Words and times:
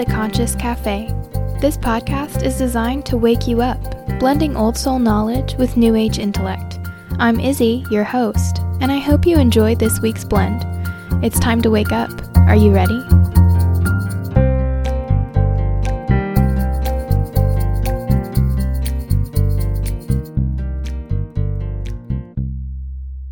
The 0.00 0.06
Conscious 0.06 0.54
Cafe. 0.54 1.08
This 1.60 1.76
podcast 1.76 2.42
is 2.42 2.56
designed 2.56 3.04
to 3.04 3.18
wake 3.18 3.46
you 3.46 3.60
up, 3.60 3.78
blending 4.18 4.56
old 4.56 4.78
soul 4.78 4.98
knowledge 4.98 5.56
with 5.56 5.76
new 5.76 5.94
age 5.94 6.18
intellect. 6.18 6.78
I'm 7.18 7.38
Izzy, 7.38 7.84
your 7.90 8.04
host, 8.04 8.60
and 8.80 8.90
I 8.90 8.96
hope 8.96 9.26
you 9.26 9.36
enjoy 9.36 9.74
this 9.74 10.00
week's 10.00 10.24
blend. 10.24 10.64
It's 11.22 11.38
time 11.38 11.60
to 11.60 11.70
wake 11.70 11.92
up. 11.92 12.10
Are 12.48 12.56
you 12.56 12.72
ready? 12.72 12.98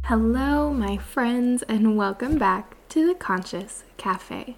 Hello, 0.04 0.70
my 0.74 0.98
friends, 0.98 1.62
and 1.62 1.96
welcome 1.96 2.36
back 2.36 2.76
to 2.90 3.06
the 3.06 3.14
Conscious 3.14 3.84
Cafe. 3.96 4.56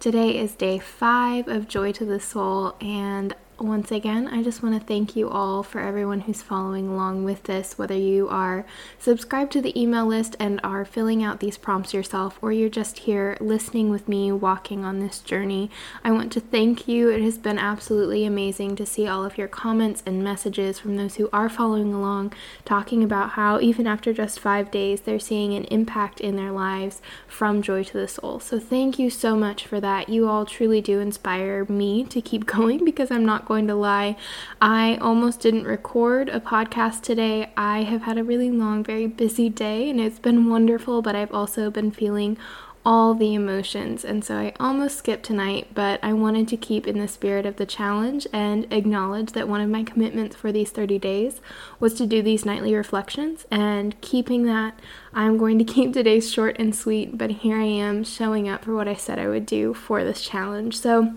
Today 0.00 0.38
is 0.38 0.54
day 0.54 0.78
five 0.78 1.46
of 1.46 1.68
Joy 1.68 1.92
to 1.92 2.06
the 2.06 2.20
Soul, 2.20 2.74
and 2.80 3.36
once 3.62 3.92
again, 3.92 4.26
I 4.28 4.42
just 4.42 4.62
want 4.62 4.80
to 4.80 4.86
thank 4.86 5.14
you 5.14 5.28
all 5.28 5.62
for 5.62 5.80
everyone 5.80 6.20
who's 6.20 6.40
following 6.40 6.88
along 6.88 7.24
with 7.24 7.42
this, 7.42 7.76
whether 7.76 7.94
you 7.94 8.26
are 8.30 8.64
subscribed 8.98 9.52
to 9.52 9.60
the 9.60 9.78
email 9.78 10.06
list 10.06 10.34
and 10.40 10.60
are 10.64 10.84
filling 10.86 11.22
out 11.22 11.40
these 11.40 11.58
prompts 11.58 11.92
yourself, 11.92 12.38
or 12.40 12.52
you're 12.52 12.70
just 12.70 13.00
here 13.00 13.36
listening 13.38 13.90
with 13.90 14.08
me 14.08 14.32
walking 14.32 14.82
on 14.82 15.00
this 15.00 15.18
journey. 15.18 15.70
I 16.02 16.10
want 16.10 16.32
to 16.32 16.40
thank 16.40 16.88
you. 16.88 17.10
It 17.10 17.20
has 17.20 17.36
been 17.36 17.58
absolutely 17.58 18.24
amazing 18.24 18.76
to 18.76 18.86
see 18.86 19.06
all 19.06 19.26
of 19.26 19.36
your 19.36 19.48
comments 19.48 20.02
and 20.06 20.24
messages 20.24 20.78
from 20.78 20.96
those 20.96 21.16
who 21.16 21.28
are 21.30 21.50
following 21.50 21.92
along, 21.92 22.32
talking 22.64 23.04
about 23.04 23.30
how 23.30 23.60
even 23.60 23.86
after 23.86 24.14
just 24.14 24.40
five 24.40 24.70
days, 24.70 25.02
they're 25.02 25.18
seeing 25.18 25.52
an 25.52 25.64
impact 25.64 26.18
in 26.20 26.36
their 26.36 26.50
lives 26.50 27.02
from 27.28 27.60
Joy 27.60 27.84
to 27.84 27.98
the 27.98 28.08
Soul. 28.08 28.40
So, 28.40 28.58
thank 28.58 28.98
you 28.98 29.10
so 29.10 29.36
much 29.36 29.66
for 29.66 29.80
that. 29.80 30.08
You 30.08 30.28
all 30.28 30.46
truly 30.46 30.80
do 30.80 30.98
inspire 30.98 31.66
me 31.66 32.04
to 32.04 32.22
keep 32.22 32.46
going 32.60 32.86
because 32.86 33.10
I'm 33.10 33.26
not 33.26 33.49
going 33.50 33.66
to 33.66 33.74
lie. 33.74 34.16
I 34.60 34.96
almost 35.00 35.40
didn't 35.40 35.64
record 35.64 36.28
a 36.28 36.38
podcast 36.38 37.02
today. 37.02 37.50
I 37.56 37.82
have 37.82 38.02
had 38.02 38.16
a 38.16 38.22
really 38.22 38.48
long, 38.48 38.84
very 38.84 39.08
busy 39.08 39.48
day, 39.48 39.90
and 39.90 40.00
it's 40.00 40.20
been 40.20 40.48
wonderful, 40.48 41.02
but 41.02 41.16
I've 41.16 41.34
also 41.34 41.68
been 41.68 41.90
feeling 41.90 42.38
all 42.86 43.12
the 43.12 43.34
emotions. 43.34 44.04
And 44.04 44.24
so 44.24 44.36
I 44.36 44.54
almost 44.60 44.98
skipped 44.98 45.24
tonight, 45.24 45.66
but 45.74 45.98
I 46.00 46.12
wanted 46.12 46.46
to 46.46 46.56
keep 46.56 46.86
in 46.86 47.00
the 47.00 47.08
spirit 47.08 47.44
of 47.44 47.56
the 47.56 47.66
challenge 47.66 48.24
and 48.32 48.72
acknowledge 48.72 49.32
that 49.32 49.48
one 49.48 49.60
of 49.60 49.68
my 49.68 49.82
commitments 49.82 50.36
for 50.36 50.52
these 50.52 50.70
30 50.70 51.00
days 51.00 51.40
was 51.80 51.94
to 51.94 52.06
do 52.06 52.22
these 52.22 52.46
nightly 52.46 52.72
reflections. 52.72 53.46
And 53.50 54.00
keeping 54.00 54.44
that, 54.44 54.78
I'm 55.12 55.38
going 55.38 55.58
to 55.58 55.64
keep 55.74 55.92
today's 55.92 56.32
short 56.32 56.56
and 56.60 56.72
sweet, 56.72 57.18
but 57.18 57.30
here 57.30 57.56
I 57.56 57.64
am 57.64 58.04
showing 58.04 58.48
up 58.48 58.64
for 58.64 58.76
what 58.76 58.86
I 58.86 58.94
said 58.94 59.18
I 59.18 59.26
would 59.26 59.44
do 59.44 59.74
for 59.74 60.04
this 60.04 60.22
challenge. 60.22 60.78
So 60.78 61.14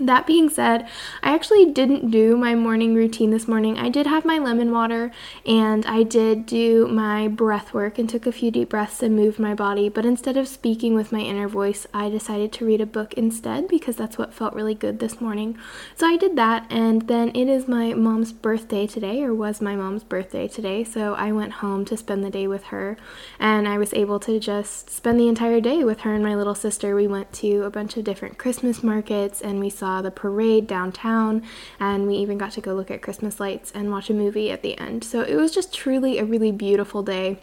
that 0.00 0.26
being 0.26 0.48
said, 0.48 0.88
I 1.22 1.34
actually 1.34 1.66
didn't 1.72 2.10
do 2.10 2.36
my 2.36 2.54
morning 2.54 2.94
routine 2.94 3.30
this 3.30 3.48
morning. 3.48 3.78
I 3.78 3.88
did 3.88 4.06
have 4.06 4.24
my 4.24 4.38
lemon 4.38 4.72
water 4.72 5.10
and 5.46 5.84
I 5.86 6.02
did 6.02 6.46
do 6.46 6.86
my 6.88 7.28
breath 7.28 7.74
work 7.74 7.98
and 7.98 8.08
took 8.08 8.26
a 8.26 8.32
few 8.32 8.50
deep 8.50 8.70
breaths 8.70 9.02
and 9.02 9.16
moved 9.16 9.38
my 9.38 9.54
body. 9.54 9.88
But 9.88 10.04
instead 10.04 10.36
of 10.36 10.48
speaking 10.48 10.94
with 10.94 11.12
my 11.12 11.20
inner 11.20 11.48
voice, 11.48 11.86
I 11.92 12.08
decided 12.08 12.52
to 12.54 12.66
read 12.66 12.80
a 12.80 12.86
book 12.86 13.14
instead 13.14 13.68
because 13.68 13.96
that's 13.96 14.18
what 14.18 14.34
felt 14.34 14.54
really 14.54 14.74
good 14.74 14.98
this 15.00 15.20
morning. 15.20 15.58
So 15.96 16.06
I 16.06 16.16
did 16.16 16.36
that, 16.36 16.66
and 16.70 17.02
then 17.08 17.30
it 17.34 17.48
is 17.48 17.68
my 17.68 17.94
mom's 17.94 18.32
birthday 18.32 18.86
today, 18.86 19.22
or 19.22 19.34
was 19.34 19.60
my 19.60 19.76
mom's 19.76 20.04
birthday 20.04 20.48
today. 20.48 20.84
So 20.84 21.14
I 21.14 21.32
went 21.32 21.54
home 21.54 21.84
to 21.86 21.96
spend 21.96 22.24
the 22.24 22.30
day 22.30 22.46
with 22.46 22.64
her, 22.64 22.96
and 23.38 23.66
I 23.68 23.78
was 23.78 23.94
able 23.94 24.20
to 24.20 24.38
just 24.38 24.90
spend 24.90 25.18
the 25.18 25.28
entire 25.28 25.60
day 25.60 25.84
with 25.84 26.00
her 26.00 26.14
and 26.14 26.22
my 26.22 26.34
little 26.34 26.54
sister. 26.54 26.94
We 26.94 27.06
went 27.06 27.32
to 27.34 27.62
a 27.62 27.70
bunch 27.70 27.96
of 27.96 28.04
different 28.04 28.38
Christmas 28.38 28.82
markets 28.82 29.40
and 29.40 29.60
we 29.60 29.70
saw 29.70 29.87
saw 29.88 30.02
the 30.02 30.10
parade 30.10 30.66
downtown, 30.66 31.42
and 31.80 32.06
we 32.06 32.14
even 32.16 32.36
got 32.36 32.52
to 32.52 32.60
go 32.60 32.74
look 32.74 32.90
at 32.90 33.00
Christmas 33.00 33.40
lights 33.40 33.72
and 33.74 33.90
watch 33.90 34.10
a 34.10 34.14
movie 34.14 34.50
at 34.50 34.60
the 34.60 34.78
end. 34.78 35.02
So 35.02 35.22
it 35.22 35.36
was 35.36 35.50
just 35.50 35.72
truly 35.72 36.18
a 36.18 36.26
really 36.26 36.52
beautiful 36.52 37.02
day. 37.02 37.38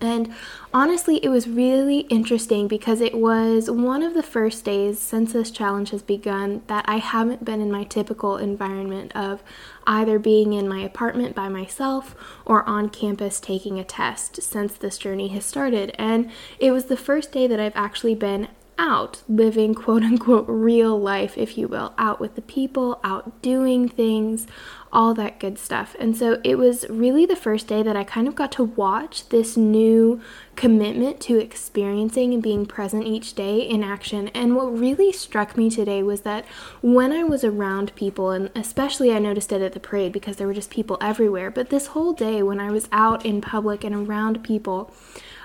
And 0.00 0.32
honestly, 0.72 1.16
it 1.24 1.28
was 1.30 1.48
really 1.48 2.00
interesting 2.00 2.68
because 2.68 3.00
it 3.00 3.14
was 3.18 3.68
one 3.70 4.02
of 4.02 4.14
the 4.14 4.22
first 4.22 4.64
days 4.64 5.00
since 5.00 5.32
this 5.32 5.50
challenge 5.50 5.90
has 5.90 6.02
begun 6.02 6.62
that 6.66 6.84
I 6.86 6.98
haven't 6.98 7.44
been 7.44 7.60
in 7.62 7.72
my 7.72 7.82
typical 7.82 8.36
environment 8.36 9.10
of 9.16 9.42
either 9.86 10.18
being 10.18 10.52
in 10.52 10.68
my 10.68 10.80
apartment 10.80 11.34
by 11.34 11.48
myself 11.48 12.14
or 12.44 12.62
on 12.68 12.90
campus 12.90 13.40
taking 13.40 13.80
a 13.80 13.84
test 13.84 14.40
since 14.42 14.74
this 14.74 14.98
journey 14.98 15.28
has 15.28 15.44
started. 15.44 15.96
And 15.98 16.30
it 16.60 16.70
was 16.70 16.84
the 16.84 16.96
first 16.96 17.32
day 17.32 17.46
that 17.48 17.58
I've 17.58 17.74
actually 17.74 18.14
been 18.14 18.48
out 18.78 19.22
living 19.28 19.74
quote 19.74 20.02
unquote 20.02 20.46
real 20.48 20.98
life, 21.00 21.36
if 21.38 21.56
you 21.56 21.68
will, 21.68 21.94
out 21.98 22.20
with 22.20 22.34
the 22.34 22.42
people, 22.42 23.00
out 23.02 23.40
doing 23.42 23.88
things, 23.88 24.46
all 24.92 25.14
that 25.14 25.38
good 25.40 25.58
stuff. 25.58 25.94
And 25.98 26.16
so 26.16 26.40
it 26.42 26.56
was 26.56 26.86
really 26.88 27.26
the 27.26 27.36
first 27.36 27.66
day 27.66 27.82
that 27.82 27.96
I 27.96 28.04
kind 28.04 28.28
of 28.28 28.34
got 28.34 28.52
to 28.52 28.64
watch 28.64 29.28
this 29.28 29.56
new 29.56 30.20
commitment 30.54 31.20
to 31.22 31.38
experiencing 31.38 32.32
and 32.32 32.42
being 32.42 32.66
present 32.66 33.06
each 33.06 33.34
day 33.34 33.58
in 33.58 33.82
action. 33.82 34.28
And 34.28 34.56
what 34.56 34.78
really 34.78 35.12
struck 35.12 35.56
me 35.56 35.68
today 35.68 36.02
was 36.02 36.22
that 36.22 36.44
when 36.80 37.12
I 37.12 37.24
was 37.24 37.44
around 37.44 37.94
people, 37.94 38.30
and 38.30 38.50
especially 38.54 39.12
I 39.12 39.18
noticed 39.18 39.52
it 39.52 39.62
at 39.62 39.72
the 39.72 39.80
parade 39.80 40.12
because 40.12 40.36
there 40.36 40.46
were 40.46 40.54
just 40.54 40.70
people 40.70 40.98
everywhere, 41.00 41.50
but 41.50 41.70
this 41.70 41.88
whole 41.88 42.12
day 42.12 42.42
when 42.42 42.60
I 42.60 42.70
was 42.70 42.88
out 42.92 43.26
in 43.26 43.40
public 43.40 43.84
and 43.84 43.94
around 43.94 44.42
people, 44.42 44.94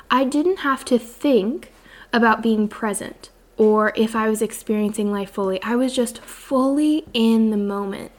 I 0.10 0.24
didn't 0.24 0.60
have 0.60 0.86
to 0.86 1.00
think 1.00 1.72
about 2.14 2.42
being 2.42 2.68
present 2.68 3.30
or 3.58 3.94
if 3.96 4.16
I 4.16 4.30
was 4.30 4.42
experiencing 4.42 5.12
life 5.12 5.32
fully. 5.32 5.62
I 5.62 5.76
was 5.76 5.96
just 5.96 6.20
fully 6.20 7.06
in 7.14 7.52
the 7.52 7.58
moment. 7.58 8.12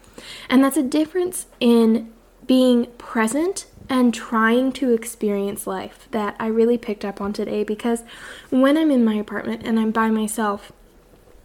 And 0.48 0.62
that's 0.62 0.76
a 0.76 0.82
difference 0.82 1.46
in 1.58 2.12
being 2.46 2.86
present 2.98 3.66
and 3.88 4.14
trying 4.14 4.72
to 4.72 4.92
experience 4.92 5.66
life 5.66 6.08
that 6.12 6.36
I 6.38 6.46
really 6.46 6.78
picked 6.78 7.04
up 7.04 7.20
on 7.20 7.32
today 7.32 7.64
because 7.64 8.04
when 8.50 8.78
I'm 8.78 8.90
in 8.90 9.04
my 9.04 9.14
apartment 9.14 9.62
and 9.64 9.78
I'm 9.78 9.90
by 9.90 10.10
myself, 10.10 10.72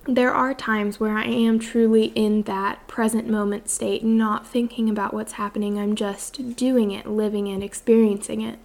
there 0.08 0.34
are 0.34 0.54
times 0.54 1.00
where 1.00 1.18
I 1.18 1.26
am 1.26 1.60
truly 1.60 2.06
in 2.16 2.44
that 2.44 2.88
present 2.88 3.28
moment 3.28 3.70
state, 3.70 4.04
not 4.06 4.48
thinking 4.48 4.90
about 4.90 5.14
what's 5.14 5.34
happening. 5.34 5.78
I'm 5.78 5.96
just 5.96 6.56
doing 6.56 6.92
it, 6.92 7.06
living 7.06 7.48
it, 7.48 7.62
experiencing 7.62 8.40
it. 8.42 8.58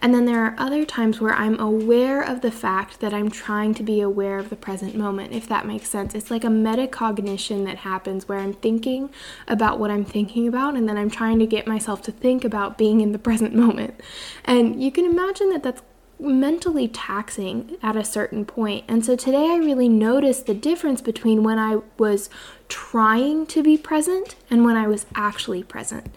And 0.00 0.14
then 0.14 0.24
there 0.24 0.44
are 0.44 0.54
other 0.56 0.84
times 0.84 1.20
where 1.20 1.34
I'm 1.34 1.58
aware 1.58 2.22
of 2.22 2.42
the 2.42 2.52
fact 2.52 3.00
that 3.00 3.12
I'm 3.12 3.28
trying 3.28 3.74
to 3.74 3.82
be 3.82 4.00
aware 4.00 4.38
of 4.38 4.50
the 4.50 4.56
present 4.56 4.94
moment, 4.94 5.32
if 5.32 5.48
that 5.48 5.66
makes 5.66 5.88
sense. 5.88 6.14
It's 6.14 6.30
like 6.30 6.44
a 6.44 6.48
metacognition 6.48 7.64
that 7.64 7.78
happens 7.78 8.28
where 8.28 8.38
I'm 8.38 8.54
thinking 8.54 9.10
about 9.48 9.80
what 9.80 9.90
I'm 9.90 10.04
thinking 10.04 10.46
about, 10.46 10.76
and 10.76 10.88
then 10.88 10.96
I'm 10.96 11.10
trying 11.10 11.40
to 11.40 11.46
get 11.46 11.66
myself 11.66 12.02
to 12.02 12.12
think 12.12 12.44
about 12.44 12.78
being 12.78 13.00
in 13.00 13.10
the 13.10 13.18
present 13.24 13.52
moment. 13.54 14.00
And 14.44 14.80
you 14.82 14.92
can 14.92 15.04
imagine 15.04 15.50
that 15.50 15.64
that's 15.64 15.82
mentally 16.18 16.88
taxing 16.88 17.76
at 17.82 17.96
a 17.96 18.04
certain 18.04 18.44
point. 18.44 18.84
And 18.88 19.04
so 19.04 19.16
today 19.16 19.50
I 19.50 19.56
really 19.56 19.88
noticed 19.88 20.46
the 20.46 20.54
difference 20.54 21.00
between 21.00 21.42
when 21.42 21.58
I 21.58 21.80
was 21.98 22.30
trying 22.68 23.46
to 23.46 23.62
be 23.62 23.76
present 23.76 24.36
and 24.50 24.64
when 24.64 24.76
I 24.76 24.86
was 24.86 25.06
actually 25.14 25.62
present. 25.62 26.14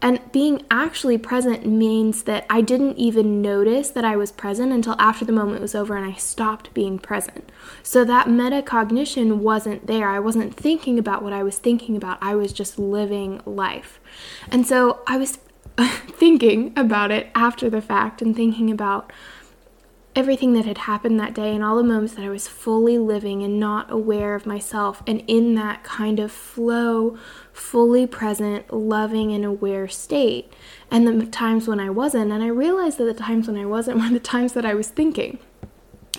And 0.00 0.20
being 0.30 0.64
actually 0.70 1.18
present 1.18 1.66
means 1.66 2.22
that 2.22 2.46
I 2.48 2.60
didn't 2.60 2.98
even 2.98 3.42
notice 3.42 3.90
that 3.90 4.04
I 4.04 4.16
was 4.16 4.30
present 4.30 4.70
until 4.72 4.94
after 4.98 5.24
the 5.24 5.32
moment 5.32 5.60
was 5.60 5.74
over 5.74 5.96
and 5.96 6.06
I 6.06 6.16
stopped 6.16 6.72
being 6.72 7.00
present. 7.00 7.50
So 7.82 8.04
that 8.04 8.28
metacognition 8.28 9.38
wasn't 9.38 9.88
there. 9.88 10.08
I 10.08 10.20
wasn't 10.20 10.54
thinking 10.54 11.00
about 11.00 11.24
what 11.24 11.32
I 11.32 11.42
was 11.42 11.58
thinking 11.58 11.96
about. 11.96 12.18
I 12.22 12.36
was 12.36 12.52
just 12.52 12.78
living 12.78 13.40
life. 13.44 13.98
And 14.52 14.64
so 14.66 15.00
I 15.08 15.16
was 15.16 15.38
thinking 16.08 16.72
about 16.76 17.10
it 17.10 17.28
after 17.34 17.70
the 17.70 17.80
fact 17.80 18.20
and 18.20 18.34
thinking 18.34 18.70
about 18.70 19.12
everything 20.16 20.52
that 20.54 20.64
had 20.64 20.78
happened 20.78 21.20
that 21.20 21.32
day 21.32 21.54
and 21.54 21.62
all 21.62 21.76
the 21.76 21.84
moments 21.84 22.14
that 22.14 22.24
I 22.24 22.28
was 22.28 22.48
fully 22.48 22.98
living 22.98 23.44
and 23.44 23.60
not 23.60 23.88
aware 23.88 24.34
of 24.34 24.46
myself 24.46 25.00
and 25.06 25.22
in 25.28 25.54
that 25.54 25.84
kind 25.84 26.18
of 26.18 26.32
flow, 26.32 27.16
fully 27.52 28.04
present, 28.04 28.72
loving, 28.72 29.32
and 29.32 29.44
aware 29.44 29.86
state. 29.86 30.52
And 30.90 31.06
the 31.06 31.26
times 31.26 31.68
when 31.68 31.78
I 31.78 31.90
wasn't. 31.90 32.32
And 32.32 32.42
I 32.42 32.48
realized 32.48 32.98
that 32.98 33.04
the 33.04 33.14
times 33.14 33.46
when 33.46 33.56
I 33.56 33.66
wasn't 33.66 33.98
were 34.00 34.08
the 34.08 34.18
times 34.18 34.54
that 34.54 34.66
I 34.66 34.74
was 34.74 34.88
thinking. 34.88 35.38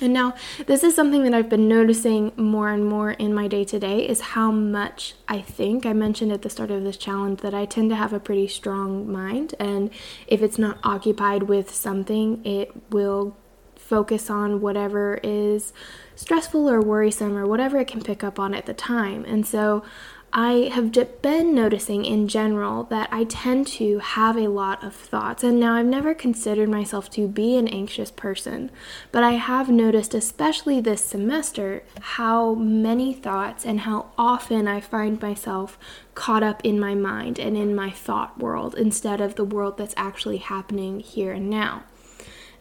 And 0.01 0.13
now, 0.13 0.33
this 0.65 0.83
is 0.83 0.95
something 0.95 1.23
that 1.23 1.33
I've 1.33 1.49
been 1.49 1.67
noticing 1.67 2.31
more 2.37 2.69
and 2.69 2.85
more 2.85 3.11
in 3.11 3.33
my 3.33 3.47
day 3.47 3.63
to 3.65 3.79
day 3.79 4.07
is 4.07 4.21
how 4.21 4.51
much 4.51 5.15
I 5.27 5.41
think. 5.41 5.85
I 5.85 5.93
mentioned 5.93 6.31
at 6.31 6.41
the 6.41 6.49
start 6.49 6.71
of 6.71 6.83
this 6.83 6.97
challenge 6.97 7.41
that 7.41 7.53
I 7.53 7.65
tend 7.65 7.89
to 7.89 7.95
have 7.95 8.13
a 8.13 8.19
pretty 8.19 8.47
strong 8.47 9.11
mind, 9.11 9.55
and 9.59 9.89
if 10.27 10.41
it's 10.41 10.57
not 10.57 10.77
occupied 10.83 11.43
with 11.43 11.73
something, 11.73 12.45
it 12.45 12.71
will 12.91 13.35
focus 13.75 14.29
on 14.29 14.61
whatever 14.61 15.19
is 15.23 15.73
stressful 16.15 16.69
or 16.69 16.79
worrisome 16.79 17.35
or 17.35 17.47
whatever 17.47 17.79
it 17.79 17.87
can 17.87 18.03
pick 18.03 18.23
up 18.23 18.37
on 18.37 18.53
at 18.53 18.67
the 18.67 18.73
time. 18.73 19.25
And 19.25 19.47
so 19.47 19.83
I 20.31 20.69
have 20.73 20.91
been 21.21 21.55
noticing 21.55 22.05
in 22.05 22.27
general 22.27 22.83
that 22.85 23.09
I 23.11 23.23
tend 23.23 23.65
to 23.67 23.99
have 23.99 24.37
a 24.37 24.47
lot 24.47 24.83
of 24.83 24.95
thoughts. 24.95 25.43
And 25.43 25.59
now 25.59 25.73
I've 25.73 25.85
never 25.85 26.13
considered 26.13 26.69
myself 26.69 27.09
to 27.11 27.27
be 27.27 27.57
an 27.57 27.67
anxious 27.67 28.11
person, 28.11 28.69
but 29.11 29.23
I 29.23 29.31
have 29.31 29.69
noticed, 29.69 30.13
especially 30.13 30.79
this 30.79 31.03
semester, 31.03 31.83
how 31.99 32.53
many 32.53 33.13
thoughts 33.13 33.65
and 33.65 33.81
how 33.81 34.11
often 34.17 34.67
I 34.67 34.81
find 34.81 35.21
myself 35.21 35.79
caught 36.13 36.43
up 36.43 36.63
in 36.63 36.79
my 36.79 36.93
mind 36.93 37.39
and 37.39 37.57
in 37.57 37.75
my 37.75 37.89
thought 37.89 38.37
world 38.37 38.75
instead 38.75 39.21
of 39.21 39.35
the 39.35 39.45
world 39.45 39.77
that's 39.77 39.95
actually 39.97 40.37
happening 40.37 40.99
here 40.99 41.31
and 41.31 41.49
now. 41.49 41.83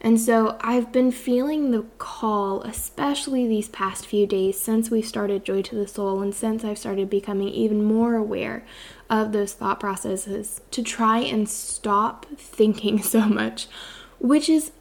And 0.01 0.19
so 0.19 0.57
I've 0.61 0.91
been 0.91 1.11
feeling 1.11 1.71
the 1.71 1.83
call, 1.97 2.61
especially 2.61 3.47
these 3.47 3.67
past 3.67 4.05
few 4.05 4.25
days 4.25 4.59
since 4.59 4.89
we 4.89 5.01
started 5.01 5.43
Joy 5.43 5.61
to 5.63 5.75
the 5.75 5.87
Soul 5.87 6.21
and 6.21 6.33
since 6.33 6.63
I've 6.63 6.77
started 6.77 7.09
becoming 7.09 7.49
even 7.49 7.83
more 7.83 8.15
aware 8.15 8.65
of 9.09 9.33
those 9.33 9.53
thought 9.53 9.79
processes, 9.79 10.61
to 10.71 10.83
try 10.83 11.19
and 11.19 11.49
stop 11.49 12.25
thinking 12.37 13.01
so 13.03 13.21
much, 13.21 13.67
which 14.19 14.49
is 14.49 14.71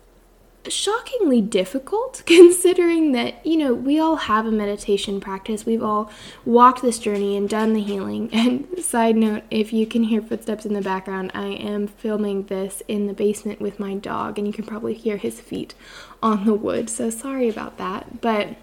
shockingly 0.66 1.40
difficult 1.40 2.22
considering 2.26 3.12
that, 3.12 3.44
you 3.46 3.56
know, 3.56 3.74
we 3.74 3.98
all 3.98 4.16
have 4.16 4.46
a 4.46 4.50
meditation 4.50 5.20
practice. 5.20 5.64
We've 5.64 5.82
all 5.82 6.10
walked 6.44 6.82
this 6.82 6.98
journey 6.98 7.36
and 7.36 7.48
done 7.48 7.72
the 7.72 7.82
healing. 7.82 8.30
And 8.38 8.82
side 8.82 9.16
note, 9.16 9.42
if 9.50 9.72
you 9.72 9.86
can 9.86 10.04
hear 10.04 10.22
footsteps 10.22 10.64
in 10.64 10.72
the 10.72 10.80
background, 10.80 11.32
I 11.34 11.48
am 11.48 11.86
filming 11.86 12.44
this 12.44 12.82
in 12.88 13.06
the 13.06 13.12
basement 13.12 13.60
with 13.60 13.80
my 13.80 13.94
dog, 13.94 14.38
and 14.38 14.46
you 14.46 14.52
can 14.52 14.64
probably 14.64 14.94
hear 14.94 15.16
his 15.16 15.40
feet 15.40 15.74
on 16.22 16.44
the 16.44 16.54
wood. 16.54 16.88
So 16.88 17.10
sorry 17.10 17.48
about 17.48 17.78
that. 17.78 18.20
But 18.20 18.56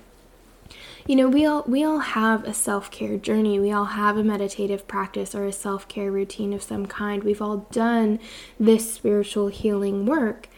you 1.07 1.15
know 1.15 1.27
we 1.27 1.45
all 1.45 1.63
we 1.67 1.83
all 1.83 1.99
have 1.99 2.43
a 2.45 2.53
self-care 2.53 3.17
journey 3.17 3.59
we 3.59 3.71
all 3.71 3.85
have 3.85 4.17
a 4.17 4.23
meditative 4.23 4.87
practice 4.87 5.35
or 5.35 5.45
a 5.45 5.51
self-care 5.51 6.11
routine 6.11 6.51
of 6.51 6.63
some 6.63 6.87
kind 6.87 7.23
we've 7.23 7.41
all 7.41 7.57
done 7.71 8.19
this 8.59 8.95
spiritual 8.95 9.47
healing 9.47 10.05
work 10.05 10.49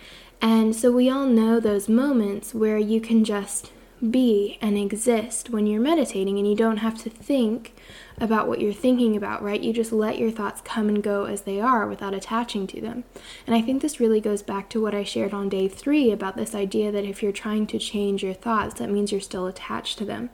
and 0.42 0.75
so 0.75 0.92
we 0.92 1.10
all 1.10 1.25
know 1.25 1.60
those 1.60 1.89
moments 1.89 2.54
where 2.54 2.78
you 2.78 3.01
can 3.01 3.24
just 3.24 3.72
be 4.12 4.57
and 4.62 4.78
exist 4.78 5.50
when 5.50 5.66
you're 5.66 5.81
meditating 5.81 6.38
and 6.38 6.48
you 6.48 6.56
don't 6.56 6.78
have 6.78 7.01
to 7.01 7.10
think 7.10 7.75
about 8.19 8.48
what 8.48 8.62
you're 8.62 8.74
thinking 8.74 9.16
about, 9.16 9.42
right? 9.42 9.62
You 9.62 9.74
just 9.74 9.92
let 9.92 10.18
your 10.18 10.31
thoughts 10.31 10.62
come 10.62 10.89
and 10.89 11.01
go 11.04 11.25
as 11.25 11.42
they 11.42 11.60
are 11.60 11.88
without 11.88 12.13
attaching 12.13 12.68
to 12.68 12.81
them. 12.81 13.04
And 13.45 13.56
I 13.56 13.62
think 13.62 13.81
this 13.81 14.00
really 14.00 14.22
goes 14.22 14.42
back 14.42 14.69
to 14.69 14.81
what 14.81 14.95
I 14.95 15.04
shared 15.04 15.34
on 15.34 15.50
day 15.50 15.68
three 15.68 16.12
about 16.12 16.36
this 16.36 16.56
idea 16.56 16.92
that 16.92 17.06
if 17.06 17.22
you're 17.22 17.31
trying 17.31 17.68
to 17.68 17.80
change 17.80 18.24
your 18.24 18.33
thoughts, 18.33 18.75
that 18.75 18.90
means 18.90 19.12
you're 19.12 19.22
still 19.22 19.48
attached 19.48 19.98
to 20.00 20.06
them. 20.06 20.30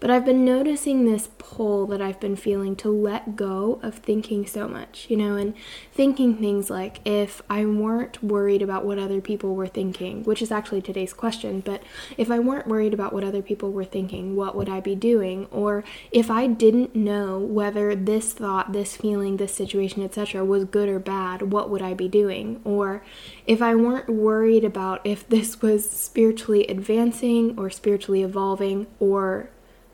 But 0.00 0.10
I've 0.10 0.24
been 0.24 0.46
noticing 0.46 1.04
this 1.04 1.28
pull 1.36 1.86
that 1.88 2.00
I've 2.00 2.18
been 2.18 2.34
feeling 2.34 2.74
to 2.76 2.88
let 2.88 3.36
go 3.36 3.78
of 3.82 3.96
thinking 3.96 4.46
so 4.46 4.66
much, 4.66 5.06
you 5.10 5.16
know, 5.16 5.36
and 5.36 5.54
thinking 5.92 6.38
things 6.38 6.70
like 6.70 7.00
if 7.04 7.42
I 7.50 7.66
weren't 7.66 8.24
worried 8.24 8.62
about 8.62 8.86
what 8.86 8.98
other 8.98 9.20
people 9.20 9.54
were 9.54 9.66
thinking, 9.66 10.24
which 10.24 10.40
is 10.40 10.50
actually 10.50 10.80
today's 10.80 11.12
question, 11.12 11.60
but 11.60 11.82
if 12.16 12.30
I 12.30 12.38
weren't 12.38 12.66
worried 12.66 12.94
about 12.94 13.12
what 13.12 13.24
other 13.24 13.42
people 13.42 13.72
were 13.72 13.84
thinking, 13.84 14.36
what 14.36 14.56
would 14.56 14.70
I 14.70 14.80
be 14.80 14.94
doing? 14.94 15.46
Or 15.50 15.84
if 16.10 16.30
I 16.30 16.46
didn't 16.46 16.96
know 16.96 17.38
whether 17.38 17.94
this 17.94 18.32
thought, 18.32 18.72
this 18.72 18.96
feeling, 18.96 19.36
this 19.36 19.54
situation, 19.54 20.02
etc., 20.02 20.42
was 20.46 20.64
good 20.64 20.88
or 20.88 20.98
bad, 20.98 21.52
what 21.52 21.68
would 21.68 21.82
I 21.82 21.92
be 21.92 22.08
doing? 22.08 22.62
Or 22.64 23.02
if 23.46 23.60
I 23.60 23.74
weren't 23.74 24.08
worried 24.08 24.64
about 24.64 25.02
if 25.04 25.28
this 25.28 25.60
was 25.60 25.88
spiritually 25.88 26.66
advancing 26.68 27.58
or 27.58 27.68
spiritually 27.68 28.22
evolving 28.22 28.86
or 28.98 29.50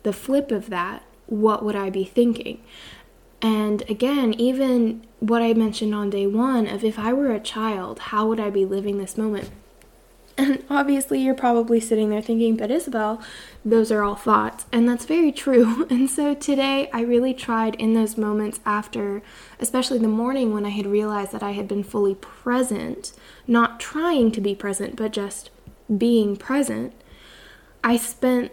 the 0.07 0.13
flip 0.13 0.53
of 0.53 0.71
that, 0.71 1.03
what 1.27 1.65
would 1.65 1.75
I 1.75 1.91
be 1.91 2.05
thinking? 2.05 2.63
And 3.43 3.83
again, 3.91 4.35
even 4.35 5.05
what 5.19 5.43
I 5.43 5.53
mentioned 5.53 5.97
on 5.97 6.11
day 6.11 6.29
one 6.29 6.69
of 6.69 6.85
if 6.85 6.97
I 6.97 7.13
were 7.13 7.33
a 7.33 7.41
child, 7.41 7.99
how 7.99 8.29
would 8.29 8.39
I 8.39 8.51
be 8.51 8.65
living 8.65 8.99
this 8.99 9.19
moment? 9.19 9.51
And 10.39 10.63
obviously, 10.71 11.21
you're 11.23 11.35
probably 11.35 11.81
sitting 11.81 12.09
there 12.11 12.23
thinking, 12.23 12.57
but 12.57 12.71
Isabel, 12.71 13.21
those 13.65 13.91
are 13.91 14.05
all 14.05 14.15
thoughts. 14.15 14.67
And 14.71 14.89
that's 14.89 15.07
very 15.07 15.33
true. 15.33 15.85
And 15.91 16.09
so 16.09 16.35
today, 16.35 16.89
I 16.93 17.01
really 17.01 17.35
tried 17.35 17.75
in 17.75 17.95
those 17.95 18.17
moments 18.17 18.61
after, 18.65 19.23
especially 19.59 19.99
the 19.99 20.07
morning 20.07 20.55
when 20.55 20.65
I 20.65 20.69
had 20.69 20.87
realized 20.87 21.33
that 21.33 21.43
I 21.43 21.53
had 21.53 21.67
been 21.67 21.83
fully 21.83 22.15
present, 22.15 23.13
not 23.49 23.81
trying 23.81 24.31
to 24.33 24.41
be 24.41 24.55
present, 24.55 24.95
but 24.95 25.11
just 25.11 25.51
being 25.99 26.37
present. 26.37 26.93
I 27.83 27.97
spent 27.97 28.53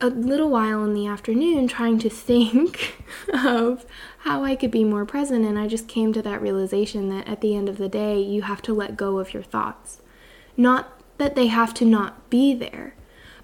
a 0.00 0.08
little 0.08 0.48
while 0.48 0.84
in 0.84 0.94
the 0.94 1.06
afternoon 1.06 1.68
trying 1.68 1.98
to 1.98 2.10
think 2.10 3.02
of 3.32 3.84
how 4.18 4.44
I 4.44 4.56
could 4.56 4.70
be 4.70 4.84
more 4.84 5.04
present, 5.04 5.44
and 5.44 5.58
I 5.58 5.66
just 5.66 5.88
came 5.88 6.12
to 6.12 6.22
that 6.22 6.42
realization 6.42 7.08
that 7.08 7.26
at 7.26 7.40
the 7.40 7.56
end 7.56 7.68
of 7.68 7.78
the 7.78 7.88
day, 7.88 8.20
you 8.20 8.42
have 8.42 8.62
to 8.62 8.74
let 8.74 8.96
go 8.96 9.18
of 9.18 9.34
your 9.34 9.42
thoughts. 9.42 10.00
Not 10.56 11.00
that 11.18 11.34
they 11.34 11.48
have 11.48 11.74
to 11.74 11.84
not 11.84 12.30
be 12.30 12.54
there, 12.54 12.94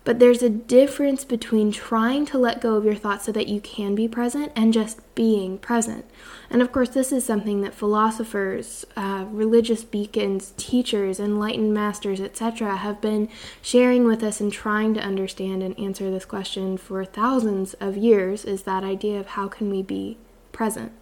but 0.04 0.18
there's 0.18 0.42
a 0.42 0.50
difference 0.50 1.24
between 1.24 1.72
trying 1.72 2.26
to 2.26 2.38
let 2.38 2.60
go 2.60 2.74
of 2.74 2.84
your 2.84 2.94
thoughts 2.94 3.24
so 3.24 3.32
that 3.32 3.48
you 3.48 3.60
can 3.60 3.94
be 3.94 4.06
present 4.06 4.52
and 4.54 4.72
just 4.72 5.00
being 5.14 5.56
present. 5.58 6.04
And 6.50 6.60
of 6.60 6.70
course, 6.72 6.90
this 6.90 7.10
is 7.10 7.24
something 7.24 7.62
that 7.62 7.74
philosophers, 7.74 8.84
uh, 8.96 9.24
religious 9.30 9.82
beacons, 9.82 10.52
teachers, 10.58 11.18
enlightened 11.18 11.72
masters, 11.72 12.20
etc., 12.20 12.76
have 12.76 13.00
been 13.00 13.30
sharing 13.62 14.04
with 14.04 14.22
us 14.22 14.40
and 14.40 14.52
trying 14.52 14.92
to 14.94 15.00
understand 15.00 15.62
and 15.62 15.78
answer 15.78 16.10
this 16.10 16.26
question 16.26 16.76
for 16.76 17.04
thousands 17.04 17.74
of 17.74 17.96
years 17.96 18.44
is 18.44 18.64
that 18.64 18.84
idea 18.84 19.18
of 19.18 19.28
how 19.28 19.48
can 19.48 19.70
we 19.70 19.82
be 19.82 20.18
present? 20.52 20.92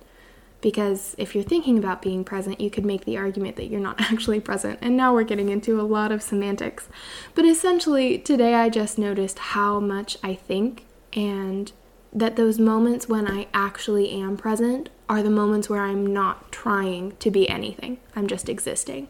Because 0.62 1.14
if 1.18 1.34
you're 1.34 1.44
thinking 1.44 1.76
about 1.76 2.00
being 2.00 2.24
present, 2.24 2.60
you 2.60 2.70
could 2.70 2.86
make 2.86 3.04
the 3.04 3.18
argument 3.18 3.56
that 3.56 3.66
you're 3.66 3.80
not 3.80 4.00
actually 4.12 4.40
present. 4.40 4.78
And 4.80 4.96
now 4.96 5.12
we're 5.12 5.24
getting 5.24 5.50
into 5.50 5.78
a 5.78 5.82
lot 5.82 6.10
of 6.10 6.22
semantics. 6.22 6.88
But 7.34 7.44
essentially, 7.44 8.18
today 8.18 8.54
I 8.54 8.70
just 8.70 8.96
noticed 8.96 9.38
how 9.38 9.80
much 9.80 10.16
I 10.22 10.34
think 10.34 10.86
and 11.12 11.70
that 12.14 12.36
those 12.36 12.58
moments 12.58 13.08
when 13.08 13.26
I 13.26 13.48
actually 13.52 14.10
am 14.10 14.36
present 14.36 14.90
are 15.08 15.22
the 15.22 15.30
moments 15.30 15.68
where 15.68 15.80
I'm 15.80 16.06
not 16.06 16.52
trying 16.52 17.16
to 17.16 17.30
be 17.30 17.48
anything. 17.48 17.98
I'm 18.14 18.26
just 18.26 18.48
existing. 18.48 19.08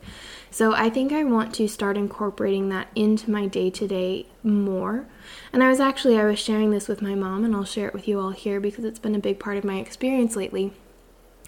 So 0.51 0.75
I 0.75 0.89
think 0.89 1.13
I 1.13 1.25
want 1.25 1.55
to 1.55 1.69
start 1.69 1.97
incorporating 1.97 2.69
that 2.69 2.89
into 2.95 3.31
my 3.31 3.47
day 3.47 3.71
to 3.71 3.89
day 3.89 4.27
more. 4.43 5.07
And 5.53 5.63
I 5.63 5.69
was 5.69 5.81
actually 5.81 6.19
I 6.19 6.25
was 6.25 6.39
sharing 6.39 6.71
this 6.71 6.89
with 6.89 7.03
my 7.03 7.15
mom 7.15 7.45
and 7.45 7.55
I'll 7.55 7.65
share 7.65 7.89
it 7.89 7.95
with 7.95 8.07
you 8.07 8.21
all 8.21 8.31
here 8.31 8.61
because 8.61 8.85
it's 8.85 8.99
been 8.99 9.15
a 9.15 9.21
big 9.21 9.39
part 9.39 9.57
of 9.57 9.65
my 9.65 9.79
experience 9.79 10.37
lately. 10.37 10.73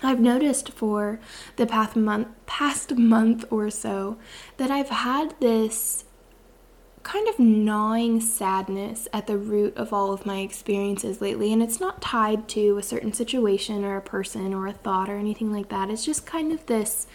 I've 0.03 0.21
noticed 0.21 0.71
for 0.71 1.21
the 1.57 1.67
past 1.67 1.97
month, 1.97 2.29
past 2.47 2.97
month 2.97 3.45
or 3.51 3.71
so 3.71 4.19
that 4.57 4.71
I've 4.71 4.91
had 4.91 5.35
this 5.41 6.05
kind 7.05 7.29
of 7.29 7.39
gnawing 7.39 8.21
sadness 8.21 9.07
at 9.13 9.27
the 9.27 9.37
root 9.37 9.77
of 9.77 9.93
all 9.93 10.13
of 10.13 10.27
my 10.27 10.39
experiences 10.39 11.21
lately. 11.21 11.53
And 11.53 11.63
it's 11.63 11.79
not 11.79 12.01
tied 12.01 12.49
to 12.49 12.79
a 12.79 12.83
certain 12.83 13.13
situation 13.13 13.85
or 13.85 13.97
a 13.97 14.03
person 14.03 14.53
or 14.55 14.67
a 14.67 14.73
thought 14.73 15.11
or 15.11 15.17
anything 15.17 15.53
like 15.53 15.69
that. 15.69 15.91
It's 15.91 16.05
just 16.05 16.27
kind 16.27 16.51
of 16.51 16.65
this 16.67 17.07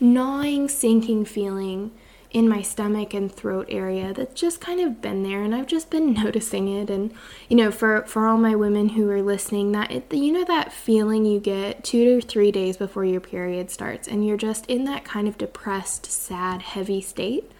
gnawing, 0.00 0.68
sinking 0.68 1.26
feeling 1.26 1.92
in 2.34 2.48
my 2.48 2.60
stomach 2.60 3.14
and 3.14 3.32
throat 3.32 3.64
area 3.70 4.12
that's 4.12 4.38
just 4.38 4.60
kind 4.60 4.80
of 4.80 5.00
been 5.00 5.22
there 5.22 5.42
and 5.42 5.54
I've 5.54 5.68
just 5.68 5.88
been 5.88 6.12
noticing 6.24 6.68
it 6.68 6.90
and 6.90 7.14
you 7.48 7.56
know 7.56 7.70
for 7.70 8.02
for 8.02 8.26
all 8.26 8.36
my 8.36 8.56
women 8.56 8.90
who 8.90 9.08
are 9.08 9.22
listening 9.22 9.70
that 9.72 9.90
it, 9.92 10.12
you 10.12 10.32
know 10.32 10.44
that 10.44 10.72
feeling 10.72 11.24
you 11.24 11.38
get 11.38 11.84
2 11.84 12.20
to 12.20 12.26
3 12.26 12.50
days 12.50 12.76
before 12.76 13.04
your 13.04 13.20
period 13.20 13.70
starts 13.70 14.08
and 14.08 14.26
you're 14.26 14.36
just 14.36 14.66
in 14.66 14.84
that 14.84 15.04
kind 15.04 15.28
of 15.28 15.38
depressed, 15.38 16.06
sad, 16.06 16.62
heavy 16.62 17.00
state. 17.00 17.50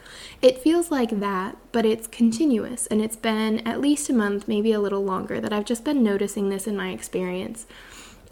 It 0.43 0.59
feels 0.59 0.91
like 0.91 1.21
that, 1.21 1.57
but 1.71 1.87
it's 1.87 2.09
continuous 2.09 2.89
and 2.89 3.01
it's 3.01 3.17
been 3.17 3.67
at 3.67 3.81
least 3.81 4.11
a 4.11 4.13
month, 4.13 4.49
maybe 4.49 4.73
a 4.73 4.81
little 4.81 5.05
longer 5.05 5.41
that 5.41 5.53
I've 5.53 5.65
just 5.65 5.85
been 5.85 6.03
noticing 6.03 6.49
this 6.49 6.67
in 6.67 6.77
my 6.77 6.91
experience. 6.91 7.67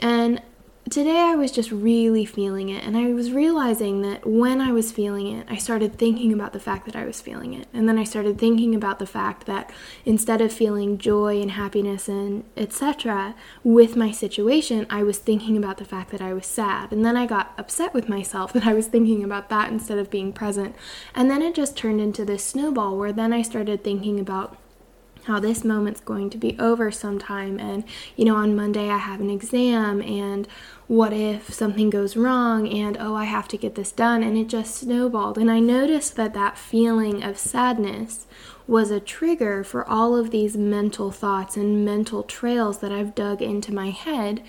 And 0.00 0.42
today 0.90 1.18
I 1.18 1.34
was 1.34 1.52
just 1.52 1.70
really 1.70 2.24
feeling 2.24 2.68
it, 2.68 2.84
and 2.84 2.96
I 2.96 3.12
was 3.12 3.32
realizing 3.32 4.02
that 4.02 4.26
when 4.26 4.60
I 4.60 4.72
was 4.72 4.92
feeling 4.92 5.26
it, 5.28 5.46
I 5.48 5.56
started 5.56 5.96
thinking 5.96 6.32
about 6.32 6.52
the 6.52 6.60
fact 6.60 6.86
that 6.86 6.96
I 6.96 7.04
was 7.04 7.20
feeling 7.20 7.54
it. 7.54 7.68
And 7.72 7.88
then 7.88 7.98
I 7.98 8.04
started 8.04 8.38
thinking 8.38 8.74
about 8.74 8.98
the 8.98 9.06
fact 9.06 9.46
that 9.46 9.70
instead 10.04 10.40
of 10.40 10.52
feeling 10.52 10.98
joy 10.98 11.40
and 11.40 11.52
happiness 11.52 12.08
and 12.08 12.44
etc. 12.56 13.34
with 13.62 13.96
my 13.96 14.10
situation, 14.10 14.86
I 14.90 15.02
was 15.02 15.18
thinking 15.18 15.56
about 15.56 15.78
the 15.78 15.84
fact 15.84 16.10
that 16.10 16.20
I 16.20 16.34
was 16.34 16.46
sad. 16.46 16.92
And 16.92 17.04
then 17.04 17.16
I 17.16 17.26
got 17.26 17.54
upset 17.56 17.94
with 17.94 18.08
myself 18.08 18.52
that 18.54 18.66
I 18.66 18.74
was 18.74 18.86
thinking 18.86 19.22
about 19.24 19.48
that 19.50 19.70
instead 19.70 19.98
of 19.98 20.10
being 20.10 20.32
present. 20.32 20.74
And 21.14 21.30
then 21.30 21.42
it 21.42 21.54
just 21.54 21.76
turned 21.76 22.00
into 22.00 22.24
this 22.24 22.44
snowball 22.44 22.98
where 22.98 23.12
then 23.12 23.32
I 23.32 23.42
started 23.42 23.84
thinking 23.84 24.18
about 24.18 24.56
how 25.24 25.40
this 25.40 25.64
moment's 25.64 26.00
going 26.00 26.30
to 26.30 26.38
be 26.38 26.56
over 26.58 26.90
sometime. 26.90 27.58
And 27.58 27.84
you 28.16 28.24
know 28.24 28.36
on 28.36 28.56
Monday 28.56 28.88
I 28.88 28.98
have 28.98 29.20
an 29.20 29.30
exam 29.30 30.02
and 30.02 30.46
what 30.86 31.12
if 31.12 31.52
something 31.52 31.90
goes 31.90 32.16
wrong 32.16 32.68
and 32.68 32.96
oh 33.00 33.14
I 33.14 33.24
have 33.24 33.48
to 33.48 33.56
get 33.56 33.74
this 33.74 33.92
done. 33.92 34.22
And 34.22 34.36
it 34.36 34.48
just 34.48 34.74
snowballed. 34.74 35.38
And 35.38 35.50
I 35.50 35.58
noticed 35.58 36.16
that 36.16 36.34
that 36.34 36.58
feeling 36.58 37.22
of 37.22 37.38
sadness 37.38 38.26
was 38.66 38.90
a 38.90 39.00
trigger 39.00 39.64
for 39.64 39.88
all 39.88 40.16
of 40.16 40.30
these 40.30 40.56
mental 40.56 41.10
thoughts 41.10 41.56
and 41.56 41.84
mental 41.84 42.22
trails 42.22 42.78
that 42.78 42.92
I've 42.92 43.14
dug 43.14 43.42
into 43.42 43.74
my 43.74 43.90
head 43.90 44.42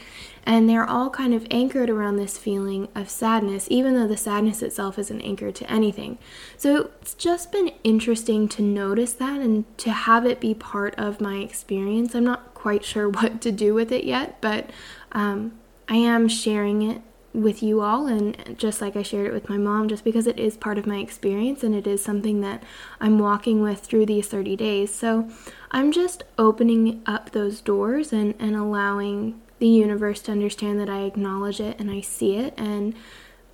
And 0.46 0.70
they're 0.70 0.90
all 0.90 1.10
kind 1.10 1.34
of 1.34 1.48
anchored 1.50 1.90
around 1.90 2.18
this 2.18 2.38
feeling 2.38 2.90
of 2.94 3.10
sadness, 3.10 3.68
even 3.70 3.94
though 3.94 4.08
the 4.08 4.18
sadness 4.18 4.62
itself 4.62 5.00
isn't 5.00 5.22
anchored 5.22 5.56
to 5.56 5.72
anything. 5.72 6.18
So 6.58 6.92
it's 7.02 7.14
just 7.14 7.52
been 7.52 7.72
interesting 7.84 8.48
to 8.50 8.62
notice 8.62 9.14
that 9.14 9.40
and 9.40 9.66
to 9.80 9.92
have 9.92 10.26
it 10.26 10.42
be 10.42 10.54
part 10.54 10.96
of 10.98 11.22
my 11.22 11.38
experience. 11.38 12.14
I'm 12.14 12.26
not 12.26 12.54
quite 12.54 12.84
sure 12.84 13.08
what 13.22 13.42
to 13.42 13.52
do 13.52 13.74
with 13.74 13.92
it 13.92 14.04
yet, 14.04 14.42
but 14.42 14.70
um, 15.14 15.54
I 15.88 15.96
am 15.96 16.28
sharing 16.28 16.82
it 16.82 17.02
with 17.34 17.64
you 17.64 17.82
all 17.82 18.06
and 18.06 18.56
just 18.58 18.80
like 18.80 18.96
I 18.96 19.02
shared 19.02 19.28
it 19.28 19.34
with 19.34 19.50
my 19.50 19.58
mom 19.58 19.88
just 19.88 20.04
because 20.04 20.28
it 20.28 20.40
is 20.40 20.56
part 20.56 20.78
of 20.78 20.86
my 20.86 20.98
experience 20.98 21.64
and 21.64 21.74
it 21.74 21.88
is 21.88 22.04
something 22.04 22.42
that 22.42 22.64
I'm 23.02 23.18
walking 23.18 23.62
with 23.62 23.80
through 23.80 24.06
these 24.06 24.28
30 24.28 24.56
days. 24.56 24.94
So 24.94 25.30
I'm 25.72 25.92
just 25.92 26.24
opening 26.38 27.02
up 27.06 27.32
those 27.32 27.60
doors 27.60 28.14
and, 28.14 28.36
and 28.40 28.56
allowing 28.56 29.42
the 29.64 29.70
universe 29.70 30.22
to 30.22 30.30
understand 30.30 30.78
that 30.78 30.90
I 30.90 31.04
acknowledge 31.04 31.62
it 31.62 31.80
and 31.80 31.90
I 31.90 32.02
see 32.02 32.36
it 32.36 32.54
and 32.58 32.94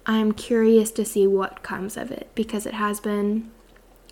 I'm 0.08 0.32
curious 0.32 0.90
to 0.94 1.06
see 1.06 1.28
what 1.28 1.62
comes 1.62 1.98
of 1.98 2.10
it 2.10 2.32
because 2.34 2.66
it 2.66 2.74
has 2.74 3.00
been 3.00 3.52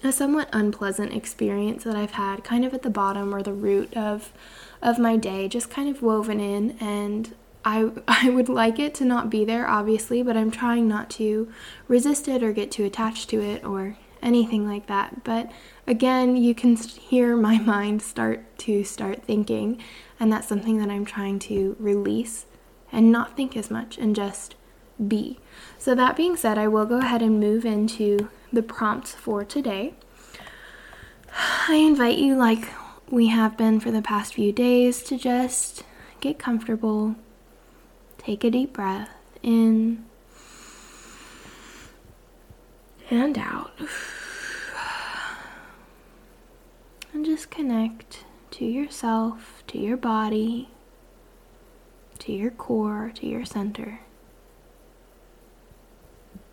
a 0.03 0.11
somewhat 0.11 0.47
unpleasant 0.53 1.11
experience 1.11 1.85
that 1.85 1.95
I've 1.95 2.11
had 2.11 2.43
kind 2.43 2.63
of 2.63 2.75
at 2.75 2.83
the 2.83 2.91
bottom 2.91 3.33
or 3.33 3.41
the 3.41 3.51
root 3.51 3.97
of 3.97 4.31
of 4.79 4.99
my 4.99 5.17
day 5.17 5.47
just 5.47 5.71
kind 5.71 5.89
of 5.89 6.03
woven 6.03 6.39
in 6.39 6.77
and 6.79 7.33
I, 7.65 7.89
I 8.07 8.29
would 8.29 8.47
like 8.47 8.77
it 8.77 8.93
to 8.95 9.03
not 9.03 9.31
be 9.31 9.43
there, 9.43 9.67
obviously, 9.67 10.21
but 10.21 10.37
I'm 10.37 10.51
trying 10.51 10.87
not 10.87 11.09
to 11.21 11.51
resist 11.87 12.27
it 12.27 12.43
or 12.43 12.53
get 12.53 12.69
too 12.69 12.85
attached 12.85 13.27
to 13.31 13.41
it 13.41 13.65
or 13.65 13.97
anything 14.21 14.67
like 14.67 14.87
that. 14.87 15.23
But 15.23 15.51
again, 15.85 16.35
you 16.35 16.53
can 16.55 16.75
hear 16.75 17.35
my 17.35 17.57
mind 17.73 18.01
start 18.01 18.57
to 18.59 18.83
start 18.83 19.23
thinking, 19.23 19.81
and 20.19 20.31
that's 20.31 20.47
something 20.47 20.77
that 20.79 20.89
I'm 20.89 21.05
trying 21.05 21.39
to 21.39 21.75
release 21.79 22.45
and 22.91 23.11
not 23.11 23.35
think 23.35 23.57
as 23.57 23.69
much 23.69 23.97
and 23.97 24.15
just 24.15 24.55
be. 25.07 25.39
So, 25.77 25.93
that 25.95 26.15
being 26.15 26.35
said, 26.35 26.57
I 26.57 26.67
will 26.67 26.85
go 26.85 26.97
ahead 26.97 27.21
and 27.21 27.39
move 27.39 27.65
into 27.65 28.29
the 28.51 28.63
prompts 28.63 29.13
for 29.13 29.43
today. 29.45 29.93
I 31.67 31.75
invite 31.75 32.17
you, 32.17 32.35
like 32.35 32.69
we 33.09 33.27
have 33.27 33.57
been 33.57 33.79
for 33.79 33.91
the 33.91 34.01
past 34.01 34.33
few 34.33 34.51
days, 34.51 35.03
to 35.03 35.17
just 35.17 35.83
get 36.19 36.39
comfortable, 36.39 37.15
Take 38.27 38.43
a 38.43 38.51
deep 38.51 38.73
breath 38.73 39.09
in 39.41 40.03
and 43.09 43.37
out. 43.37 43.71
And 47.13 47.25
just 47.25 47.49
connect 47.49 48.25
to 48.51 48.65
yourself, 48.65 49.63
to 49.67 49.77
your 49.77 49.97
body, 49.97 50.69
to 52.19 52.31
your 52.31 52.51
core, 52.51 53.11
to 53.15 53.27
your 53.27 53.45
center. 53.45 54.01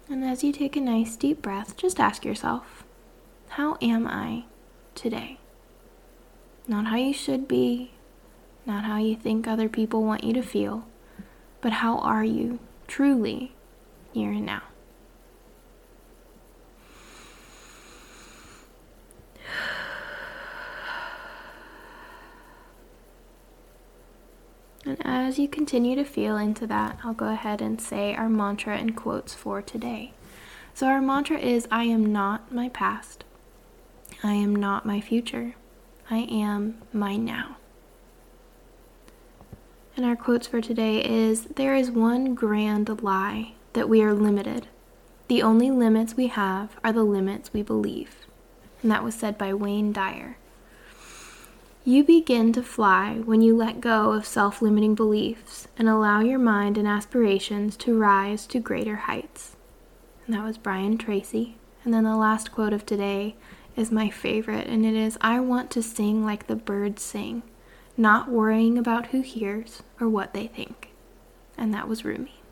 And 0.09 0.25
as 0.25 0.45
you 0.45 0.53
take 0.53 0.77
a 0.77 0.81
nice 0.81 1.17
deep 1.17 1.43
breath, 1.43 1.77
just 1.77 1.99
ask 1.99 2.25
yourself, 2.25 2.85
How 3.49 3.77
am 3.81 4.07
I 4.07 4.45
today? 4.95 5.39
Not 6.69 6.87
how 6.87 6.97
you 6.97 7.13
should 7.13 7.47
be, 7.49 7.93
not 8.65 8.85
how 8.85 8.99
you 8.99 9.17
think 9.17 9.47
other 9.47 9.69
people 9.69 10.03
want 10.03 10.25
you 10.25 10.33
to 10.35 10.43
feel, 10.43 10.87
but 11.61 11.73
how 11.73 11.99
are 11.99 12.25
you 12.25 12.59
truly 12.87 13.53
here 14.13 14.31
and 14.31 14.47
now? 14.47 14.63
And 24.87 24.99
as 25.25 25.39
you 25.39 25.49
continue 25.49 25.97
to 25.97 26.05
feel 26.05 26.37
into 26.37 26.67
that, 26.67 26.99
I'll 27.03 27.15
go 27.15 27.29
ahead 27.29 27.63
and 27.63 27.81
say 27.81 28.15
our 28.15 28.29
mantra 28.29 28.77
and 28.77 28.95
quotes 28.95 29.33
for 29.33 29.63
today. 29.63 30.13
So, 30.75 30.87
our 30.87 31.01
mantra 31.01 31.39
is 31.39 31.67
I 31.71 31.85
am 31.85 32.13
not 32.13 32.53
my 32.53 32.69
past. 32.69 33.25
I 34.23 34.35
am 34.35 34.55
not 34.55 34.85
my 34.85 35.01
future. 35.01 35.55
I 36.11 36.19
am 36.31 36.83
my 36.93 37.17
now. 37.17 37.57
And 39.97 40.05
our 40.05 40.17
quotes 40.17 40.47
for 40.47 40.61
today 40.61 41.03
is 41.03 41.45
There 41.45 41.75
is 41.75 41.91
one 41.91 42.35
grand 42.35 43.03
lie 43.03 43.55
that 43.73 43.89
we 43.89 44.03
are 44.03 44.13
limited. 44.13 44.69
The 45.29 45.43
only 45.43 45.71
limits 45.71 46.17
we 46.17 46.27
have 46.27 46.77
are 46.85 46.93
the 46.93 47.05
limits 47.05 47.53
we 47.53 47.63
believe. 47.63 48.27
And 48.83 48.91
that 48.91 49.05
was 49.05 49.15
said 49.15 49.39
by 49.39 49.55
Wayne 49.55 49.93
Dyer. 49.93 50.37
You 51.87 52.03
begin 52.03 52.55
to 52.55 52.63
fly 52.63 53.21
when 53.25 53.43
you 53.43 53.55
let 53.55 53.83
go 53.83 54.13
of 54.13 54.25
self 54.25 54.63
limiting 54.63 54.95
beliefs 54.95 55.69
and 55.77 55.87
allow 55.87 56.21
your 56.21 56.39
mind 56.39 56.79
and 56.79 56.89
aspirations 56.89 57.77
to 57.79 57.99
rise 57.99 58.47
to 58.47 58.59
greater 58.59 58.97
heights. 58.97 59.57
And 60.25 60.35
that 60.35 60.45
was 60.45 60.57
Brian 60.57 60.97
Tracy. 60.97 61.57
And 61.85 61.93
then 61.93 62.05
the 62.05 62.17
last 62.17 62.53
quote 62.53 62.73
of 62.73 62.87
today 62.87 63.37
is 63.77 63.93
my 63.93 64.09
favorite, 64.09 64.67
and 64.67 64.87
it 64.87 64.95
is 64.95 65.19
I 65.21 65.41
want 65.41 65.71
to 65.73 65.83
sing 65.83 66.25
like 66.25 66.47
the 66.47 66.57
birds 66.57 67.03
sing 67.03 67.43
not 67.99 68.31
worrying 68.31 68.79
about 68.79 69.09
who 69.09 69.21
hears 69.21 69.83
or 70.01 70.09
what 70.09 70.33
they 70.33 70.47
think. 70.47 70.89
And 71.59 71.75
that 71.75 71.87
was 71.87 72.05
Rumi. 72.05 72.44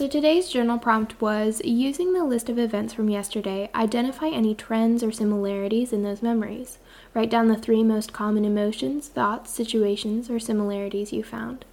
So 0.00 0.08
today's 0.08 0.48
journal 0.48 0.78
prompt 0.78 1.20
was 1.20 1.60
using 1.62 2.14
the 2.14 2.24
list 2.24 2.48
of 2.48 2.58
events 2.58 2.94
from 2.94 3.10
yesterday, 3.10 3.68
identify 3.74 4.28
any 4.28 4.54
trends 4.54 5.02
or 5.02 5.12
similarities 5.12 5.92
in 5.92 6.04
those 6.04 6.22
memories. 6.22 6.78
Write 7.12 7.28
down 7.28 7.48
the 7.48 7.58
three 7.58 7.82
most 7.82 8.10
common 8.10 8.46
emotions, 8.46 9.08
thoughts, 9.08 9.50
situations, 9.52 10.30
or 10.30 10.40
similarities 10.40 11.12
you 11.12 11.22
found. 11.22 11.66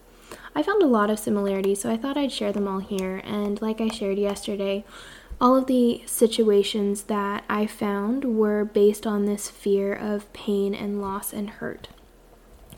I 0.54 0.62
found 0.62 0.84
a 0.84 0.88
lot 0.88 1.10
of 1.10 1.20
similarities, 1.20 1.80
so 1.80 1.90
I 1.90 1.96
thought 1.96 2.18
I'd 2.18 2.34
share 2.34 2.52
them 2.52 2.68
all 2.68 2.80
here. 2.80 3.22
And 3.24 3.62
like 3.62 3.80
I 3.80 3.88
shared 3.88 4.18
yesterday, 4.18 4.84
all 5.40 5.56
of 5.56 5.68
the 5.68 6.04
situations 6.06 7.04
that 7.04 7.46
I 7.50 7.66
found 7.66 8.38
were 8.38 8.66
based 8.66 9.08
on 9.08 9.24
this 9.24 9.50
fear 9.50 9.94
of 9.94 10.34
pain 10.34 10.76
and 10.76 11.00
loss 11.00 11.32
and 11.32 11.50
hurt. 11.50 11.88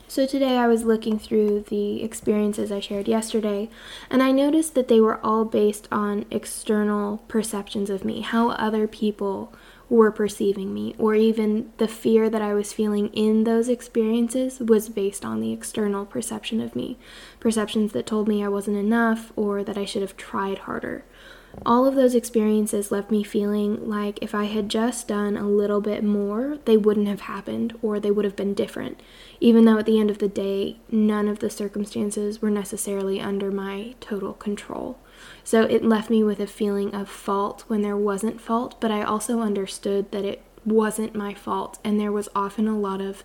So 0.10 0.26
today 0.26 0.58
I 0.58 0.66
was 0.66 0.86
looking 0.86 1.20
through 1.20 1.66
the 1.70 2.02
experiences 2.02 2.72
I 2.72 2.80
shared 2.80 3.08
yesterday, 3.08 3.70
and 4.10 4.24
I 4.24 4.32
noticed 4.32 4.74
that 4.74 4.88
they 4.88 5.00
were 5.00 5.24
all 5.24 5.46
based 5.46 5.88
on 5.92 6.26
external 6.32 7.20
perceptions 7.28 7.92
of 7.92 8.04
me, 8.04 8.22
how 8.22 8.50
other 8.50 8.88
people 8.88 9.54
were 9.88 10.12
perceiving 10.12 10.74
me, 10.74 10.96
or 10.98 11.14
even 11.14 11.72
the 11.78 11.88
fear 11.88 12.28
that 12.28 12.42
I 12.42 12.56
was 12.56 12.74
feeling 12.74 13.10
in 13.10 13.44
those 13.44 13.70
experiences 13.70 14.60
was 14.60 14.90
based 14.90 15.24
on 15.24 15.42
the 15.42 15.54
external 15.54 16.08
perception 16.08 16.60
of 16.60 16.76
me. 16.76 16.98
Perceptions 17.40 17.92
that 17.92 18.08
told 18.08 18.28
me 18.28 18.44
I 18.44 18.48
wasn't 18.48 18.78
enough 18.78 19.32
or 19.36 19.64
that 19.64 19.78
I 19.78 19.86
should 19.86 20.02
have 20.02 20.18
tried 20.18 20.60
harder. 20.60 21.06
All 21.66 21.86
of 21.86 21.96
those 21.96 22.16
experiences 22.16 22.92
left 22.92 23.12
me 23.12 23.24
feeling 23.24 23.90
like 23.90 24.20
if 24.22 24.34
I 24.34 24.46
had 24.46 24.70
just 24.70 25.08
done 25.08 25.36
a 25.36 25.48
little 25.48 25.82
bit 25.82 26.04
more, 26.04 26.58
they 26.66 26.78
wouldn't 26.78 27.08
have 27.08 27.22
happened 27.22 27.78
or 27.82 28.00
they 28.00 28.12
would 28.12 28.26
have 28.26 28.36
been 28.36 28.54
different 28.54 29.02
even 29.42 29.66
though 29.66 29.78
at 29.78 29.86
the 29.86 30.00
end 30.00 30.10
of 30.10 30.20
the 30.20 30.28
day, 30.28 30.78
none 30.92 31.28
of 31.28 31.40
the 31.40 31.50
circumstances 31.50 32.42
were 32.42 32.50
necessarily 32.50 33.22
under 33.22 33.52
my 33.52 33.96
total 34.00 34.34
control. 34.34 35.00
So 35.44 35.64
it 35.64 35.84
left 35.84 36.10
me 36.10 36.24
with 36.24 36.40
a 36.40 36.48
feeling 36.48 36.94
of 36.94 37.10
fault 37.10 37.64
when 37.68 37.82
there 37.82 37.98
wasn't 37.98 38.42
fault, 38.42 38.80
but 38.80 38.92
I 38.92 39.02
also 39.04 39.40
understood 39.40 40.12
that 40.12 40.26
it 40.26 40.42
wasn't 40.66 41.16
my 41.16 41.34
fault, 41.34 41.80
and 41.84 42.00
there 42.00 42.12
was 42.12 42.30
often 42.36 42.68
a 42.68 42.78
lot 42.78 43.02
of 43.02 43.24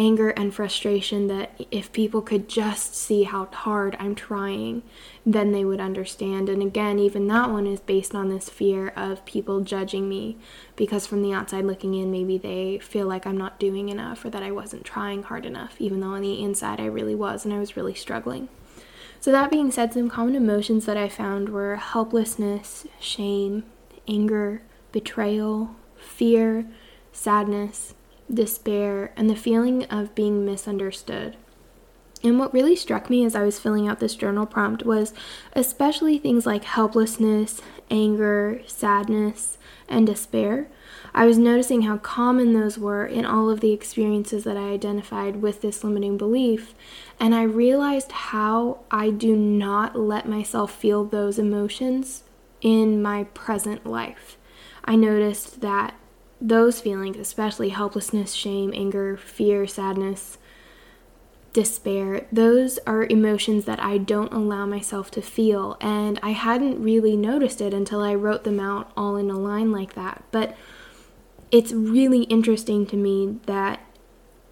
anger 0.00 0.30
and 0.30 0.54
frustration 0.54 1.26
that 1.26 1.52
if 1.70 1.92
people 1.92 2.22
could 2.22 2.48
just 2.48 2.94
see 2.94 3.24
how 3.24 3.44
hard 3.44 3.94
I'm 4.00 4.14
trying, 4.14 4.82
then 5.26 5.52
they 5.52 5.62
would 5.62 5.78
understand. 5.78 6.48
And 6.48 6.62
again, 6.62 6.98
even 6.98 7.26
that 7.26 7.50
one 7.50 7.66
is 7.66 7.80
based 7.80 8.14
on 8.14 8.30
this 8.30 8.48
fear 8.48 8.94
of 8.96 9.26
people 9.26 9.60
judging 9.60 10.08
me 10.08 10.38
because 10.74 11.06
from 11.06 11.20
the 11.20 11.34
outside 11.34 11.66
looking 11.66 11.92
in, 11.92 12.10
maybe 12.10 12.38
they 12.38 12.78
feel 12.78 13.06
like 13.06 13.26
I'm 13.26 13.36
not 13.36 13.60
doing 13.60 13.90
enough 13.90 14.24
or 14.24 14.30
that 14.30 14.42
I 14.42 14.50
wasn't 14.50 14.86
trying 14.86 15.24
hard 15.24 15.44
enough, 15.44 15.76
even 15.78 16.00
though 16.00 16.14
on 16.14 16.22
the 16.22 16.42
inside 16.42 16.80
I 16.80 16.86
really 16.86 17.14
was 17.14 17.44
and 17.44 17.52
I 17.52 17.58
was 17.58 17.76
really 17.76 17.94
struggling. 17.94 18.48
So, 19.20 19.30
that 19.32 19.50
being 19.50 19.70
said, 19.70 19.92
some 19.92 20.08
common 20.08 20.34
emotions 20.34 20.86
that 20.86 20.96
I 20.96 21.10
found 21.10 21.50
were 21.50 21.76
helplessness, 21.76 22.86
shame, 22.98 23.64
anger, 24.08 24.62
betrayal, 24.92 25.76
fear, 25.98 26.66
sadness 27.12 27.94
despair, 28.32 29.12
and 29.16 29.28
the 29.28 29.36
feeling 29.36 29.84
of 29.84 30.14
being 30.14 30.44
misunderstood. 30.44 31.36
And 32.22 32.38
what 32.38 32.52
really 32.52 32.76
struck 32.76 33.08
me 33.08 33.24
as 33.24 33.34
I 33.34 33.44
was 33.44 33.58
filling 33.58 33.88
out 33.88 33.98
this 33.98 34.14
journal 34.14 34.44
prompt 34.44 34.84
was 34.84 35.14
especially 35.54 36.18
things 36.18 36.44
like 36.44 36.64
helplessness, 36.64 37.62
anger, 37.90 38.60
sadness, 38.66 39.56
and 39.88 40.06
despair. 40.06 40.68
I 41.14 41.24
was 41.24 41.38
noticing 41.38 41.82
how 41.82 41.96
common 41.96 42.52
those 42.52 42.78
were 42.78 43.06
in 43.06 43.24
all 43.24 43.48
of 43.48 43.60
the 43.60 43.72
experiences 43.72 44.44
that 44.44 44.56
I 44.56 44.70
identified 44.70 45.36
with 45.36 45.62
this 45.62 45.82
limiting 45.82 46.18
belief, 46.18 46.74
and 47.18 47.34
I 47.34 47.42
realized 47.42 48.12
how 48.12 48.80
I 48.90 49.10
do 49.10 49.34
not 49.34 49.98
let 49.98 50.28
myself 50.28 50.72
feel 50.72 51.04
those 51.04 51.38
emotions 51.38 52.22
in 52.60 53.00
my 53.02 53.24
present 53.24 53.86
life. 53.86 54.36
I 54.84 54.94
noticed 54.94 55.62
that 55.62 55.94
those 56.40 56.80
feelings, 56.80 57.16
especially 57.16 57.68
helplessness, 57.68 58.32
shame, 58.32 58.72
anger, 58.74 59.16
fear, 59.16 59.66
sadness, 59.66 60.38
despair, 61.52 62.26
those 62.30 62.78
are 62.86 63.04
emotions 63.04 63.64
that 63.64 63.82
I 63.82 63.98
don't 63.98 64.32
allow 64.32 64.66
myself 64.66 65.10
to 65.12 65.22
feel. 65.22 65.76
And 65.80 66.18
I 66.22 66.30
hadn't 66.30 66.82
really 66.82 67.16
noticed 67.16 67.60
it 67.60 67.74
until 67.74 68.00
I 68.00 68.14
wrote 68.14 68.44
them 68.44 68.60
out 68.60 68.90
all 68.96 69.16
in 69.16 69.30
a 69.30 69.38
line 69.38 69.72
like 69.72 69.94
that. 69.94 70.24
But 70.30 70.56
it's 71.50 71.72
really 71.72 72.22
interesting 72.24 72.86
to 72.86 72.96
me 72.96 73.38
that 73.46 73.80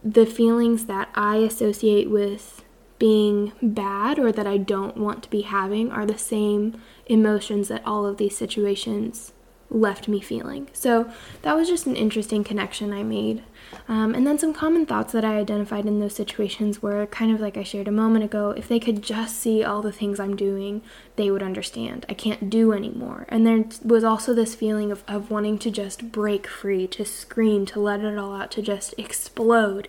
the 0.03 0.27
feelings 0.27 0.87
that 0.87 1.09
I 1.15 1.37
associate 1.37 2.11
with 2.11 2.65
being 2.99 3.53
bad 3.63 4.19
or 4.19 4.33
that 4.33 4.47
I 4.47 4.57
don't 4.57 4.97
want 4.97 5.23
to 5.23 5.31
be 5.31 5.43
having 5.43 5.91
are 5.93 6.05
the 6.05 6.19
same 6.19 6.81
emotions 7.07 7.69
that 7.69 7.87
all 7.87 8.05
of 8.05 8.17
these 8.17 8.37
situations 8.37 9.33
left 9.71 10.09
me 10.09 10.21
feeling. 10.21 10.69
So 10.73 11.11
that 11.43 11.55
was 11.55 11.69
just 11.69 11.87
an 11.87 11.97
interesting 11.97 12.43
connection 12.43 12.93
I 12.93 13.03
made. 13.03 13.43
Um, 13.87 14.15
and 14.15 14.27
then 14.27 14.39
some 14.39 14.55
common 14.55 14.87
thoughts 14.87 15.13
that 15.13 15.25
I 15.25 15.37
identified 15.37 15.85
in 15.85 16.01
those 16.01 16.15
situations 16.15 16.81
were 16.83 17.07
kind 17.07 17.33
of 17.33 17.41
like 17.41 17.57
I 17.57 17.63
shared 17.63 17.89
a 17.89 17.93
moment 17.93 18.25
ago 18.25 18.51
if 18.51 18.67
they 18.67 18.81
could 18.81 19.03
just 19.03 19.39
see 19.39 19.63
all 19.63 19.83
the 19.83 19.93
things 19.93 20.19
I'm 20.19 20.37
doing, 20.37 20.83
they 21.17 21.31
would 21.31 21.43
understand. 21.43 22.07
I 22.09 22.15
can't 22.15 22.49
do 22.49 22.73
anymore. 22.73 23.27
And 23.29 23.47
there 23.47 23.65
was 23.85 24.05
also 24.05 24.33
this 24.33 24.55
feeling 24.55 24.91
of, 24.91 25.05
of 25.07 25.31
wanting 25.31 25.59
to 25.59 25.71
just 25.71 26.13
break 26.13 26.47
free, 26.47 26.87
to 26.89 27.05
scream, 27.05 27.67
to 27.67 27.81
let 27.81 28.01
it 28.01 28.17
all 28.17 28.35
out, 28.35 28.51
to 28.53 28.63
just 28.63 28.95
explode. 28.97 29.89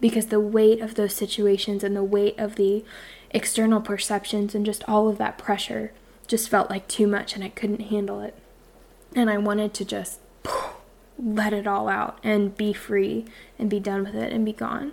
Because 0.00 0.26
the 0.26 0.40
weight 0.40 0.80
of 0.80 0.94
those 0.94 1.14
situations 1.14 1.82
and 1.82 1.96
the 1.96 2.04
weight 2.04 2.38
of 2.38 2.56
the 2.56 2.84
external 3.30 3.80
perceptions 3.80 4.54
and 4.54 4.64
just 4.64 4.84
all 4.86 5.08
of 5.08 5.18
that 5.18 5.38
pressure 5.38 5.92
just 6.28 6.48
felt 6.48 6.70
like 6.70 6.86
too 6.86 7.06
much 7.06 7.34
and 7.34 7.42
I 7.42 7.48
couldn't 7.48 7.80
handle 7.80 8.20
it 8.20 8.34
and 9.16 9.28
I 9.30 9.38
wanted 9.38 9.74
to 9.74 9.84
just 9.84 10.20
let 11.18 11.52
it 11.52 11.66
all 11.66 11.88
out 11.88 12.18
and 12.22 12.56
be 12.56 12.72
free 12.72 13.24
and 13.58 13.68
be 13.68 13.80
done 13.80 14.04
with 14.04 14.14
it 14.14 14.32
and 14.32 14.44
be 14.44 14.52
gone. 14.52 14.92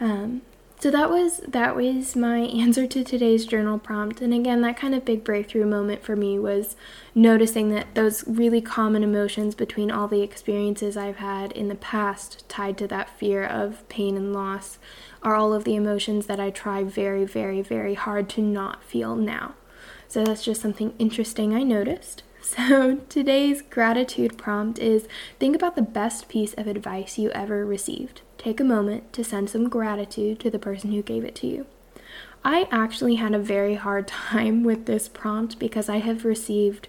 Um, 0.00 0.42
so 0.78 0.90
that 0.90 1.08
was 1.08 1.38
that 1.48 1.74
was 1.74 2.14
my 2.14 2.38
answer 2.62 2.86
to 2.86 3.02
today's 3.02 3.46
journal 3.46 3.78
prompt. 3.78 4.20
And 4.20 4.34
again, 4.34 4.60
that 4.60 4.76
kind 4.76 4.94
of 4.94 5.06
big 5.06 5.24
breakthrough 5.24 5.64
moment 5.64 6.02
for 6.02 6.16
me 6.16 6.38
was 6.38 6.76
noticing 7.14 7.70
that 7.70 7.94
those 7.94 8.26
really 8.26 8.60
common 8.60 9.02
emotions 9.02 9.54
between 9.54 9.90
all 9.90 10.08
the 10.08 10.20
experiences 10.20 10.96
I've 10.96 11.16
had 11.16 11.52
in 11.52 11.68
the 11.68 11.76
past 11.76 12.46
tied 12.48 12.76
to 12.78 12.88
that 12.88 13.08
fear 13.08 13.42
of 13.44 13.88
pain 13.88 14.16
and 14.16 14.34
loss 14.34 14.78
are 15.22 15.34
all 15.34 15.54
of 15.54 15.64
the 15.64 15.76
emotions 15.76 16.26
that 16.26 16.38
I 16.38 16.50
try 16.50 16.84
very, 16.84 17.24
very, 17.24 17.62
very 17.62 17.94
hard 17.94 18.28
to 18.30 18.42
not 18.42 18.84
feel 18.84 19.16
now. 19.16 19.54
So 20.08 20.24
that's 20.24 20.44
just 20.44 20.60
something 20.60 20.94
interesting 20.98 21.54
I 21.54 21.62
noticed. 21.62 22.22
So, 22.46 23.00
today's 23.08 23.60
gratitude 23.60 24.38
prompt 24.38 24.78
is 24.78 25.08
think 25.40 25.56
about 25.56 25.74
the 25.74 25.82
best 25.82 26.28
piece 26.28 26.54
of 26.54 26.68
advice 26.68 27.18
you 27.18 27.30
ever 27.30 27.66
received. 27.66 28.20
Take 28.38 28.60
a 28.60 28.64
moment 28.64 29.12
to 29.14 29.24
send 29.24 29.50
some 29.50 29.68
gratitude 29.68 30.38
to 30.40 30.50
the 30.50 30.58
person 30.60 30.92
who 30.92 31.02
gave 31.02 31.24
it 31.24 31.34
to 31.36 31.48
you. 31.48 31.66
I 32.44 32.68
actually 32.70 33.16
had 33.16 33.34
a 33.34 33.40
very 33.40 33.74
hard 33.74 34.06
time 34.30 34.62
with 34.62 34.86
this 34.86 35.08
prompt 35.08 35.58
because 35.58 35.88
I 35.88 35.96
have 35.96 36.24
received 36.24 36.86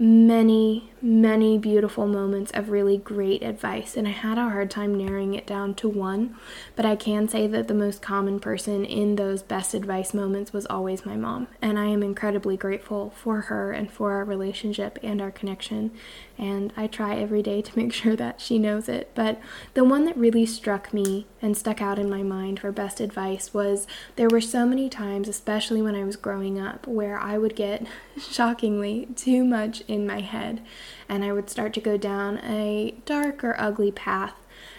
many, 0.00 0.90
many 1.02 1.58
beautiful 1.58 2.06
moments 2.06 2.50
of 2.52 2.70
really 2.70 2.96
great 2.96 3.42
advice, 3.42 3.98
and 3.98 4.08
I 4.08 4.12
had 4.12 4.38
a 4.38 4.48
hard 4.48 4.70
time 4.70 4.94
narrowing 4.94 5.34
it 5.34 5.46
down 5.46 5.74
to 5.74 5.90
one. 5.90 6.34
But 6.74 6.86
I 6.86 6.96
can 6.96 7.28
say 7.28 7.46
that 7.46 7.68
the 7.68 7.74
most 7.74 8.00
common 8.00 8.40
person 8.40 8.86
in 8.86 9.16
those 9.16 9.42
best 9.42 9.74
advice 9.74 10.14
moments 10.14 10.54
was 10.54 10.66
always 10.66 11.04
my 11.04 11.16
mom, 11.16 11.48
and 11.60 11.78
I 11.78 11.84
am 11.84 12.02
incredibly 12.02 12.56
grateful 12.56 13.10
for 13.10 13.42
her 13.42 13.72
and 13.72 13.92
for 13.92 14.12
our 14.12 14.24
relationship 14.24 14.98
and 15.02 15.20
our 15.20 15.30
connection. 15.30 15.90
And 16.38 16.72
I 16.78 16.86
try 16.86 17.16
every 17.16 17.42
day 17.42 17.60
to 17.60 17.78
make 17.78 17.92
sure 18.00 18.16
that 18.16 18.40
she 18.40 18.58
knows 18.58 18.88
it. 18.88 19.10
But 19.14 19.38
the 19.74 19.84
one 19.84 20.06
that 20.06 20.16
really 20.16 20.46
struck 20.46 20.94
me 20.94 21.26
and 21.42 21.54
stuck 21.54 21.82
out 21.82 21.98
in 21.98 22.08
my 22.08 22.22
mind 22.22 22.60
for 22.60 22.72
best 22.72 23.00
advice 23.00 23.52
was 23.52 23.86
there 24.16 24.30
were 24.30 24.40
so 24.40 24.64
many 24.64 24.88
times, 24.88 25.28
especially 25.28 25.82
when 25.82 25.94
I 25.94 26.04
was 26.04 26.16
growing 26.16 26.58
up, 26.58 26.86
where 26.86 27.18
I 27.18 27.36
would 27.36 27.54
get 27.54 27.86
shockingly 28.18 29.06
too 29.14 29.44
much 29.44 29.82
in 29.90 30.06
my 30.06 30.20
head 30.20 30.62
and 31.08 31.24
I 31.24 31.32
would 31.32 31.50
start 31.50 31.74
to 31.74 31.80
go 31.80 31.96
down 31.96 32.38
a 32.38 32.94
dark 33.04 33.42
or 33.42 33.56
ugly 33.58 33.90
path. 33.90 34.34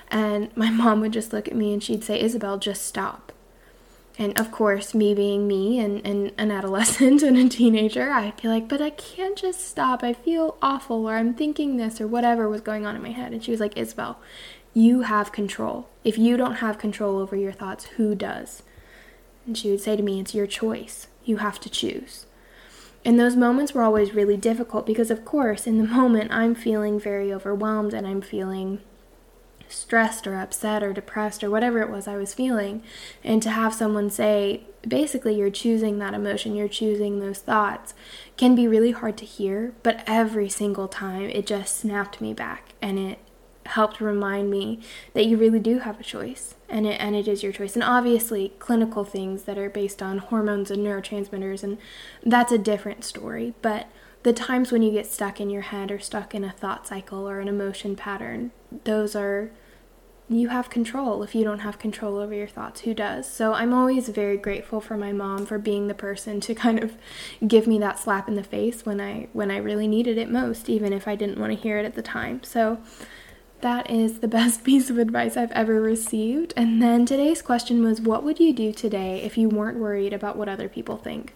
And 0.10 0.56
my 0.56 0.70
mom 0.72 1.02
would 1.02 1.14
just 1.14 1.34
look 1.34 1.48
at 1.48 1.56
me 1.56 1.74
and 1.74 1.84
she'd 1.84 2.04
say, 2.04 2.20
Isabel, 2.20 2.58
just 2.58 2.86
stop. 2.86 3.32
And 4.18 4.38
of 4.40 4.52
course, 4.52 4.94
me 4.94 5.14
being 5.14 5.48
me 5.48 5.80
and, 5.80 6.06
and 6.06 6.32
an 6.38 6.52
adolescent 6.52 7.22
and 7.24 7.38
a 7.38 7.50
teenager, 7.50 8.12
I'd 8.12 8.42
be 8.42 8.48
like, 8.48 8.68
but 8.68 8.82
I 8.82 8.92
can't 8.92 9.38
just 9.38 9.68
stop. 9.68 10.04
I 10.04 10.14
feel 10.14 10.58
awful, 10.62 11.08
or 11.08 11.16
I'm 11.16 11.34
thinking 11.34 11.78
this, 11.78 12.00
or 12.00 12.08
whatever 12.08 12.48
was 12.48 12.62
going 12.62 12.86
on 12.86 12.96
in 12.96 13.02
my 13.02 13.12
head. 13.12 13.32
And 13.32 13.44
she 13.44 13.52
was 13.52 13.60
like, 13.60 13.78
Isabel, 13.78 14.20
you 14.74 15.02
have 15.02 15.32
control. 15.32 15.90
If 16.04 16.18
you 16.18 16.38
don't 16.38 16.56
have 16.56 16.78
control 16.78 17.20
over 17.20 17.36
your 17.36 17.52
thoughts, 17.52 17.86
who 17.86 18.16
does? 18.16 18.64
And 19.46 19.58
she 19.58 19.72
would 19.72 19.82
say 19.82 19.96
to 19.96 20.04
me, 20.04 20.20
It's 20.20 20.36
your 20.36 20.48
choice. 20.48 21.08
You 21.26 21.38
have 21.38 21.60
to 21.62 21.70
choose. 21.70 22.26
And 23.04 23.20
those 23.20 23.36
moments 23.36 23.74
were 23.74 23.84
always 23.84 24.14
really 24.14 24.38
difficult 24.38 24.86
because, 24.86 25.10
of 25.10 25.26
course, 25.26 25.66
in 25.66 25.78
the 25.78 25.88
moment 25.96 26.32
I'm 26.32 26.56
feeling 26.56 27.00
very 27.00 27.34
overwhelmed 27.34 27.94
and 27.94 28.06
I'm 28.06 28.22
feeling 28.22 28.80
stressed 29.68 30.28
or 30.28 30.38
upset 30.38 30.84
or 30.84 30.94
depressed 30.94 31.44
or 31.44 31.50
whatever 31.50 31.82
it 31.82 31.90
was 31.90 32.08
I 32.08 32.18
was 32.18 32.34
feeling. 32.34 32.84
And 33.24 33.42
to 33.42 33.50
have 33.50 33.74
someone 33.74 34.10
say, 34.10 34.64
basically, 34.88 35.36
you're 35.36 35.50
choosing 35.50 36.00
that 36.00 36.14
emotion, 36.14 36.56
you're 36.56 36.68
choosing 36.68 37.20
those 37.20 37.40
thoughts, 37.40 37.94
can 38.38 38.54
be 38.56 38.68
really 38.68 38.92
hard 38.92 39.18
to 39.18 39.26
hear. 39.26 39.74
But 39.82 40.04
every 40.06 40.50
single 40.50 40.88
time, 40.88 41.30
it 41.30 41.48
just 41.48 41.78
snapped 41.78 42.22
me 42.22 42.34
back 42.34 42.74
and 42.82 43.00
it 43.00 43.20
helped 43.66 44.02
remind 44.02 44.50
me 44.50 44.80
that 45.14 45.26
you 45.26 45.38
really 45.38 45.60
do 45.60 45.80
have 45.80 46.00
a 46.00 46.04
choice 46.04 46.56
and 46.70 46.88
it 46.88 47.00
and 47.00 47.16
it 47.16 47.28
is 47.28 47.44
your 47.44 47.52
choice. 47.52 47.76
And 47.76 47.84
obviously 47.84 48.54
clinical 48.60 49.04
things 49.04 49.44
that 49.44 49.58
are 49.58 49.70
based 49.70 50.02
on 50.02 50.18
hormones 50.18 50.72
and 50.72 50.86
neurotransmitters 50.86 51.64
and 51.64 51.78
that's 52.26 52.52
a 52.52 52.58
different 52.58 53.04
story. 53.04 53.54
But 53.62 53.88
the 54.24 54.34
times 54.34 54.72
when 54.72 54.82
you 54.82 54.92
get 54.92 55.08
stuck 55.08 55.42
in 55.42 55.50
your 55.50 55.64
head 55.64 55.92
or 55.92 56.00
stuck 56.00 56.36
in 56.36 56.44
a 56.44 56.52
thought 56.52 56.88
cycle 56.88 57.28
or 57.28 57.40
an 57.40 57.48
emotion 57.48 57.96
pattern 57.96 58.52
those 58.84 59.16
are 59.16 59.52
you 60.30 60.48
have 60.48 60.70
control. 60.70 61.24
If 61.24 61.36
you 61.36 61.44
don't 61.44 61.60
have 61.60 61.78
control 61.78 62.18
over 62.18 62.34
your 62.34 62.48
thoughts 62.48 62.82
who 62.82 62.94
does? 62.94 63.30
So 63.30 63.54
i'm 63.54 63.74
always 63.74 64.08
very 64.10 64.38
grateful 64.38 64.80
for 64.80 64.96
my 64.96 65.12
mom 65.12 65.46
for 65.46 65.58
being 65.58 65.88
the 65.88 65.94
person 65.94 66.40
to 66.42 66.56
kind 66.56 66.82
of 66.82 66.96
give 67.46 67.68
me 67.68 67.78
that 67.80 68.00
slap 68.00 68.28
in 68.28 68.36
the 68.36 68.44
face 68.44 68.86
when 68.86 69.02
i 69.02 69.28
when 69.34 69.52
i 69.52 69.58
really 69.58 69.88
needed 69.88 70.18
it 70.18 70.30
most 70.30 70.70
even 70.70 70.94
if 70.94 71.08
i 71.08 71.16
didn't 71.16 71.40
want 71.40 71.52
to 71.52 71.60
hear 71.60 71.78
it 71.78 71.86
at 71.86 71.96
the 71.96 72.02
time. 72.02 72.42
So 72.44 72.80
that 73.62 73.90
is 73.90 74.20
the 74.20 74.28
best 74.40 74.64
piece 74.64 74.90
of 74.90 74.98
advice 74.98 75.38
I've 75.38 75.52
ever 75.52 75.82
received. 75.82 76.54
And 76.56 76.82
then 76.82 77.06
today's 77.06 77.42
question 77.42 77.84
was 77.84 78.02
What 78.02 78.24
would 78.24 78.40
you 78.40 78.54
do 78.54 78.72
today 78.72 79.22
if 79.22 79.38
you 79.38 79.50
weren't 79.50 79.78
worried 79.78 80.14
about 80.14 80.38
what 80.38 80.50
other 80.50 80.70
people 80.70 80.98
think? 80.98 81.34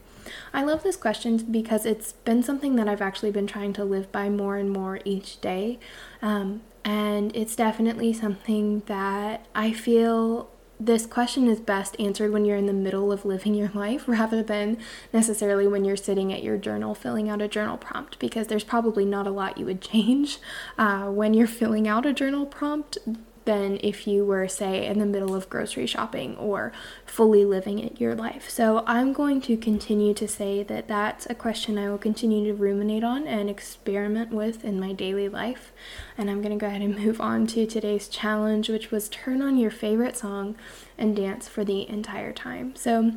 I 0.53 0.63
love 0.63 0.83
this 0.83 0.95
question 0.95 1.37
because 1.37 1.85
it's 1.85 2.13
been 2.13 2.41
something 2.41 2.75
that 2.75 2.87
I've 2.87 3.01
actually 3.01 3.31
been 3.31 3.47
trying 3.47 3.73
to 3.73 3.83
live 3.83 4.11
by 4.11 4.29
more 4.29 4.57
and 4.57 4.71
more 4.71 4.99
each 5.05 5.39
day. 5.41 5.79
Um, 6.21 6.61
and 6.83 7.35
it's 7.35 7.55
definitely 7.55 8.13
something 8.13 8.83
that 8.85 9.45
I 9.53 9.71
feel 9.73 10.49
this 10.79 11.05
question 11.05 11.47
is 11.47 11.59
best 11.59 11.95
answered 11.99 12.31
when 12.31 12.45
you're 12.45 12.57
in 12.57 12.65
the 12.65 12.73
middle 12.73 13.11
of 13.11 13.25
living 13.25 13.53
your 13.53 13.69
life 13.73 14.03
rather 14.07 14.43
than 14.43 14.77
necessarily 15.13 15.67
when 15.67 15.85
you're 15.85 15.95
sitting 15.95 16.33
at 16.33 16.43
your 16.43 16.57
journal 16.57 16.93
filling 16.93 17.29
out 17.29 17.41
a 17.41 17.47
journal 17.47 17.77
prompt 17.77 18.19
because 18.19 18.47
there's 18.47 18.63
probably 18.63 19.05
not 19.05 19.27
a 19.27 19.31
lot 19.31 19.57
you 19.57 19.65
would 19.65 19.81
change 19.93 20.39
uh, 20.77 21.05
when 21.05 21.33
you're 21.33 21.47
filling 21.47 21.87
out 21.87 22.05
a 22.05 22.13
journal 22.13 22.45
prompt 22.45 22.97
than 23.45 23.79
if 23.81 24.07
you 24.07 24.25
were, 24.25 24.47
say, 24.47 24.85
in 24.85 24.99
the 24.99 25.05
middle 25.05 25.35
of 25.35 25.49
grocery 25.49 25.85
shopping 25.85 26.35
or 26.37 26.71
fully 27.05 27.45
living 27.45 27.79
it 27.79 28.01
your 28.01 28.15
life. 28.15 28.49
So 28.49 28.83
I'm 28.85 29.13
going 29.13 29.39
to 29.41 29.55
continue 29.55 30.13
to 30.15 30.27
say 30.27 30.63
that 30.63 30.87
that's 30.87 31.27
a 31.29 31.35
question 31.35 31.77
I 31.77 31.89
will 31.89 31.97
continue 31.97 32.45
to 32.45 32.53
ruminate 32.53 33.03
on 33.03 33.27
and 33.27 33.49
experiment 33.49 34.31
with 34.31 34.65
in 34.65 34.79
my 34.79 34.93
daily 34.93 35.29
life. 35.29 35.71
And 36.17 36.29
I'm 36.29 36.41
going 36.41 36.57
to 36.57 36.61
go 36.61 36.67
ahead 36.67 36.81
and 36.81 36.97
move 36.97 37.21
on 37.21 37.47
to 37.47 37.65
today's 37.65 38.07
challenge, 38.07 38.67
which 38.67 38.91
was 38.91 39.09
turn 39.09 39.41
on 39.41 39.57
your 39.57 39.71
favorite 39.71 40.17
song 40.17 40.55
and 40.97 41.15
dance 41.15 41.47
for 41.47 41.63
the 41.63 41.87
entire 41.87 42.33
time. 42.33 42.75
So 42.75 43.13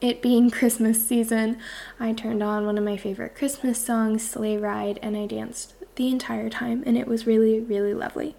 it 0.00 0.20
being 0.20 0.50
Christmas 0.52 1.06
season, 1.06 1.58
I 1.98 2.12
turned 2.12 2.42
on 2.42 2.66
one 2.66 2.76
of 2.76 2.84
my 2.84 2.96
favorite 2.96 3.34
Christmas 3.34 3.82
songs, 3.82 4.28
Sleigh 4.28 4.58
Ride, 4.58 4.98
and 5.02 5.16
I 5.16 5.26
danced 5.26 5.74
the 5.96 6.08
entire 6.08 6.50
time, 6.50 6.82
and 6.86 6.96
it 6.96 7.08
was 7.08 7.26
really, 7.26 7.58
really 7.58 7.94
lovely. 7.94 8.36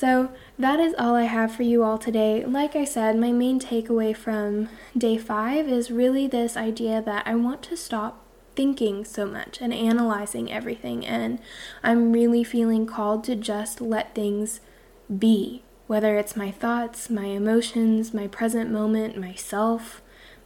So, 0.00 0.30
that 0.58 0.80
is 0.80 0.94
all 0.98 1.14
I 1.14 1.24
have 1.24 1.54
for 1.54 1.62
you 1.62 1.84
all 1.84 1.98
today. 1.98 2.42
Like 2.42 2.74
I 2.74 2.86
said, 2.86 3.18
my 3.18 3.32
main 3.32 3.60
takeaway 3.60 4.16
from 4.16 4.70
day 4.96 5.18
five 5.18 5.68
is 5.68 5.90
really 5.90 6.26
this 6.26 6.56
idea 6.56 7.02
that 7.02 7.26
I 7.26 7.34
want 7.34 7.62
to 7.64 7.76
stop 7.76 8.24
thinking 8.56 9.04
so 9.04 9.26
much 9.26 9.60
and 9.60 9.74
analyzing 9.74 10.50
everything, 10.50 11.04
and 11.04 11.38
I'm 11.82 12.14
really 12.14 12.42
feeling 12.42 12.86
called 12.86 13.24
to 13.24 13.36
just 13.36 13.82
let 13.82 14.14
things 14.14 14.60
be. 15.18 15.64
Whether 15.86 16.16
it's 16.16 16.34
my 16.34 16.50
thoughts, 16.50 17.10
my 17.10 17.26
emotions, 17.26 18.14
my 18.14 18.26
present 18.26 18.70
moment, 18.70 19.18
myself, 19.18 20.00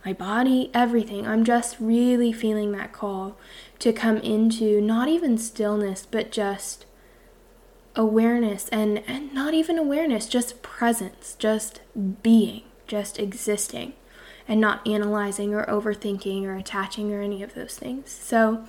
my 0.04 0.12
body, 0.12 0.68
everything. 0.74 1.28
I'm 1.28 1.44
just 1.44 1.76
really 1.78 2.32
feeling 2.32 2.72
that 2.72 2.92
call 2.92 3.38
to 3.78 3.92
come 3.92 4.16
into 4.16 4.80
not 4.80 5.06
even 5.06 5.38
stillness, 5.38 6.08
but 6.10 6.32
just 6.32 6.86
awareness 7.96 8.68
and, 8.70 8.98
and 9.06 9.32
not 9.32 9.54
even 9.54 9.78
awareness, 9.78 10.26
just 10.26 10.62
presence, 10.62 11.36
just 11.38 11.80
being. 12.22 12.62
just 12.86 13.18
existing 13.18 13.94
and 14.46 14.60
not 14.60 14.86
analyzing 14.86 15.54
or 15.54 15.64
overthinking 15.64 16.44
or 16.44 16.54
attaching 16.54 17.12
or 17.12 17.22
any 17.22 17.42
of 17.42 17.54
those 17.54 17.78
things. 17.78 18.10
So, 18.10 18.64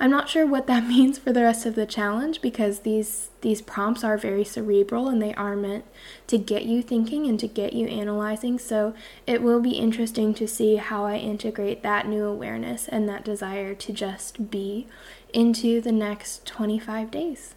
I'm 0.00 0.10
not 0.10 0.28
sure 0.28 0.46
what 0.46 0.66
that 0.66 0.86
means 0.88 1.18
for 1.18 1.32
the 1.32 1.42
rest 1.42 1.66
of 1.66 1.74
the 1.76 1.86
challenge 1.86 2.40
because 2.40 2.80
these 2.80 3.30
these 3.42 3.62
prompts 3.62 4.04
are 4.04 4.18
very 4.18 4.44
cerebral 4.44 5.08
and 5.08 5.22
they 5.22 5.32
are 5.34 5.56
meant 5.56 5.84
to 6.26 6.36
get 6.36 6.64
you 6.64 6.82
thinking 6.82 7.26
and 7.26 7.40
to 7.40 7.48
get 7.48 7.72
you 7.72 7.86
analyzing. 7.86 8.58
So, 8.58 8.94
it 9.26 9.42
will 9.42 9.60
be 9.60 9.72
interesting 9.72 10.34
to 10.34 10.48
see 10.48 10.76
how 10.76 11.04
I 11.06 11.16
integrate 11.16 11.82
that 11.82 12.08
new 12.08 12.24
awareness 12.24 12.88
and 12.88 13.08
that 13.08 13.24
desire 13.24 13.74
to 13.74 13.92
just 13.92 14.50
be 14.50 14.88
into 15.32 15.80
the 15.80 15.92
next 15.92 16.44
25 16.46 17.10
days. 17.10 17.54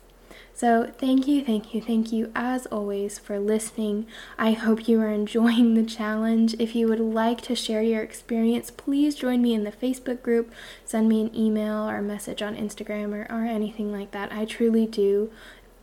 So, 0.56 0.92
thank 0.98 1.28
you, 1.28 1.44
thank 1.44 1.74
you, 1.74 1.82
thank 1.82 2.12
you 2.12 2.32
as 2.36 2.68
always 2.68 3.18
for 3.18 3.40
listening. 3.40 4.06
I 4.38 4.52
hope 4.52 4.88
you 4.88 5.02
are 5.02 5.10
enjoying 5.10 5.74
the 5.74 5.84
challenge. 5.84 6.56
If 6.60 6.76
you 6.76 6.88
would 6.88 7.00
like 7.00 7.42
to 7.42 7.56
share 7.56 7.82
your 7.82 8.04
experience, 8.04 8.70
please 8.70 9.16
join 9.16 9.42
me 9.42 9.56
in 9.56 9.64
the 9.64 9.72
Facebook 9.72 10.22
group, 10.22 10.52
send 10.86 11.10
me 11.10 11.22
an 11.22 11.36
email 11.36 11.90
or 11.90 11.98
a 11.98 12.04
message 12.04 12.44
on 12.44 12.56
Instagram 12.56 13.14
or, 13.14 13.28
or 13.36 13.46
anything 13.46 13.92
like 13.92 14.12
that. 14.12 14.32
I 14.32 14.46
truly 14.46 14.86
do 14.86 15.32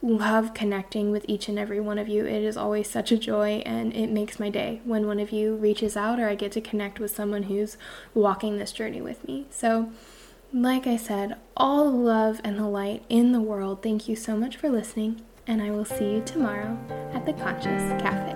love 0.03 0.55
connecting 0.55 1.11
with 1.11 1.25
each 1.29 1.49
and 1.49 1.59
every 1.59 1.81
one 1.81 1.99
of 1.99 2.09
you. 2.09 2.25
It 2.25 2.43
is 2.43 2.57
always 2.57 2.89
such 2.89 3.13
a 3.13 3.19
joy 3.19 3.63
and 3.67 3.93
it 3.93 4.09
makes 4.09 4.39
my 4.39 4.49
day 4.49 4.81
when 4.85 5.07
one 5.07 5.21
of 5.21 5.31
you 5.31 5.57
reaches 5.57 5.97
out 5.97 6.19
or 6.19 6.29
I 6.29 6.35
get 6.35 6.53
to 6.53 6.61
connect 6.61 7.01
with 7.01 7.15
someone 7.15 7.45
who's 7.45 7.77
walking 8.15 8.57
this 8.57 8.73
journey 8.73 9.03
with 9.03 9.27
me. 9.27 9.47
So, 9.51 9.91
like 10.53 10.87
I 10.87 10.97
said, 10.97 11.37
all 11.57 11.91
the 11.91 11.97
love 11.97 12.41
and 12.43 12.59
the 12.59 12.67
light 12.67 13.05
in 13.09 13.33
the 13.33 13.41
world. 13.41 13.83
Thank 13.83 14.09
you 14.09 14.17
so 14.17 14.37
much 14.37 14.57
for 14.57 14.69
listening, 14.69 15.23
and 15.47 15.63
I 15.63 15.71
will 15.71 15.85
see 15.85 16.15
you 16.15 16.23
tomorrow 16.23 16.77
at 17.13 17.25
the 17.25 17.33
Conscious 17.35 18.03
Cafe. 18.03 18.35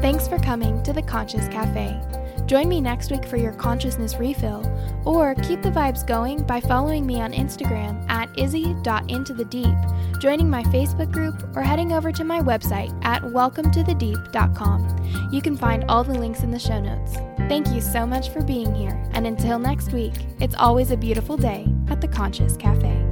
Thanks 0.00 0.28
for 0.28 0.38
coming 0.38 0.82
to 0.84 0.92
the 0.92 1.02
Conscious 1.02 1.48
Cafe. 1.48 2.00
Join 2.46 2.68
me 2.68 2.80
next 2.80 3.10
week 3.10 3.24
for 3.24 3.36
your 3.36 3.52
consciousness 3.52 4.16
refill, 4.16 4.62
or 5.04 5.34
keep 5.36 5.62
the 5.62 5.70
vibes 5.70 6.06
going 6.06 6.42
by 6.44 6.60
following 6.60 7.04
me 7.06 7.20
on 7.20 7.32
Instagram 7.32 8.08
at 8.10 8.21
izzy.intothedeep, 8.36 10.20
joining 10.20 10.48
my 10.48 10.62
Facebook 10.64 11.10
group, 11.10 11.42
or 11.54 11.62
heading 11.62 11.92
over 11.92 12.12
to 12.12 12.24
my 12.24 12.40
website 12.40 12.92
at 13.04 13.22
welcometothedeep.com. 13.22 15.30
You 15.32 15.42
can 15.42 15.56
find 15.56 15.84
all 15.88 16.04
the 16.04 16.18
links 16.18 16.42
in 16.42 16.50
the 16.50 16.58
show 16.58 16.80
notes. 16.80 17.16
Thank 17.48 17.68
you 17.68 17.80
so 17.80 18.06
much 18.06 18.30
for 18.30 18.42
being 18.42 18.74
here, 18.74 19.02
and 19.12 19.26
until 19.26 19.58
next 19.58 19.92
week, 19.92 20.14
it's 20.40 20.54
always 20.54 20.90
a 20.90 20.96
beautiful 20.96 21.36
day 21.36 21.66
at 21.88 22.00
the 22.00 22.08
Conscious 22.08 22.56
Cafe. 22.56 23.11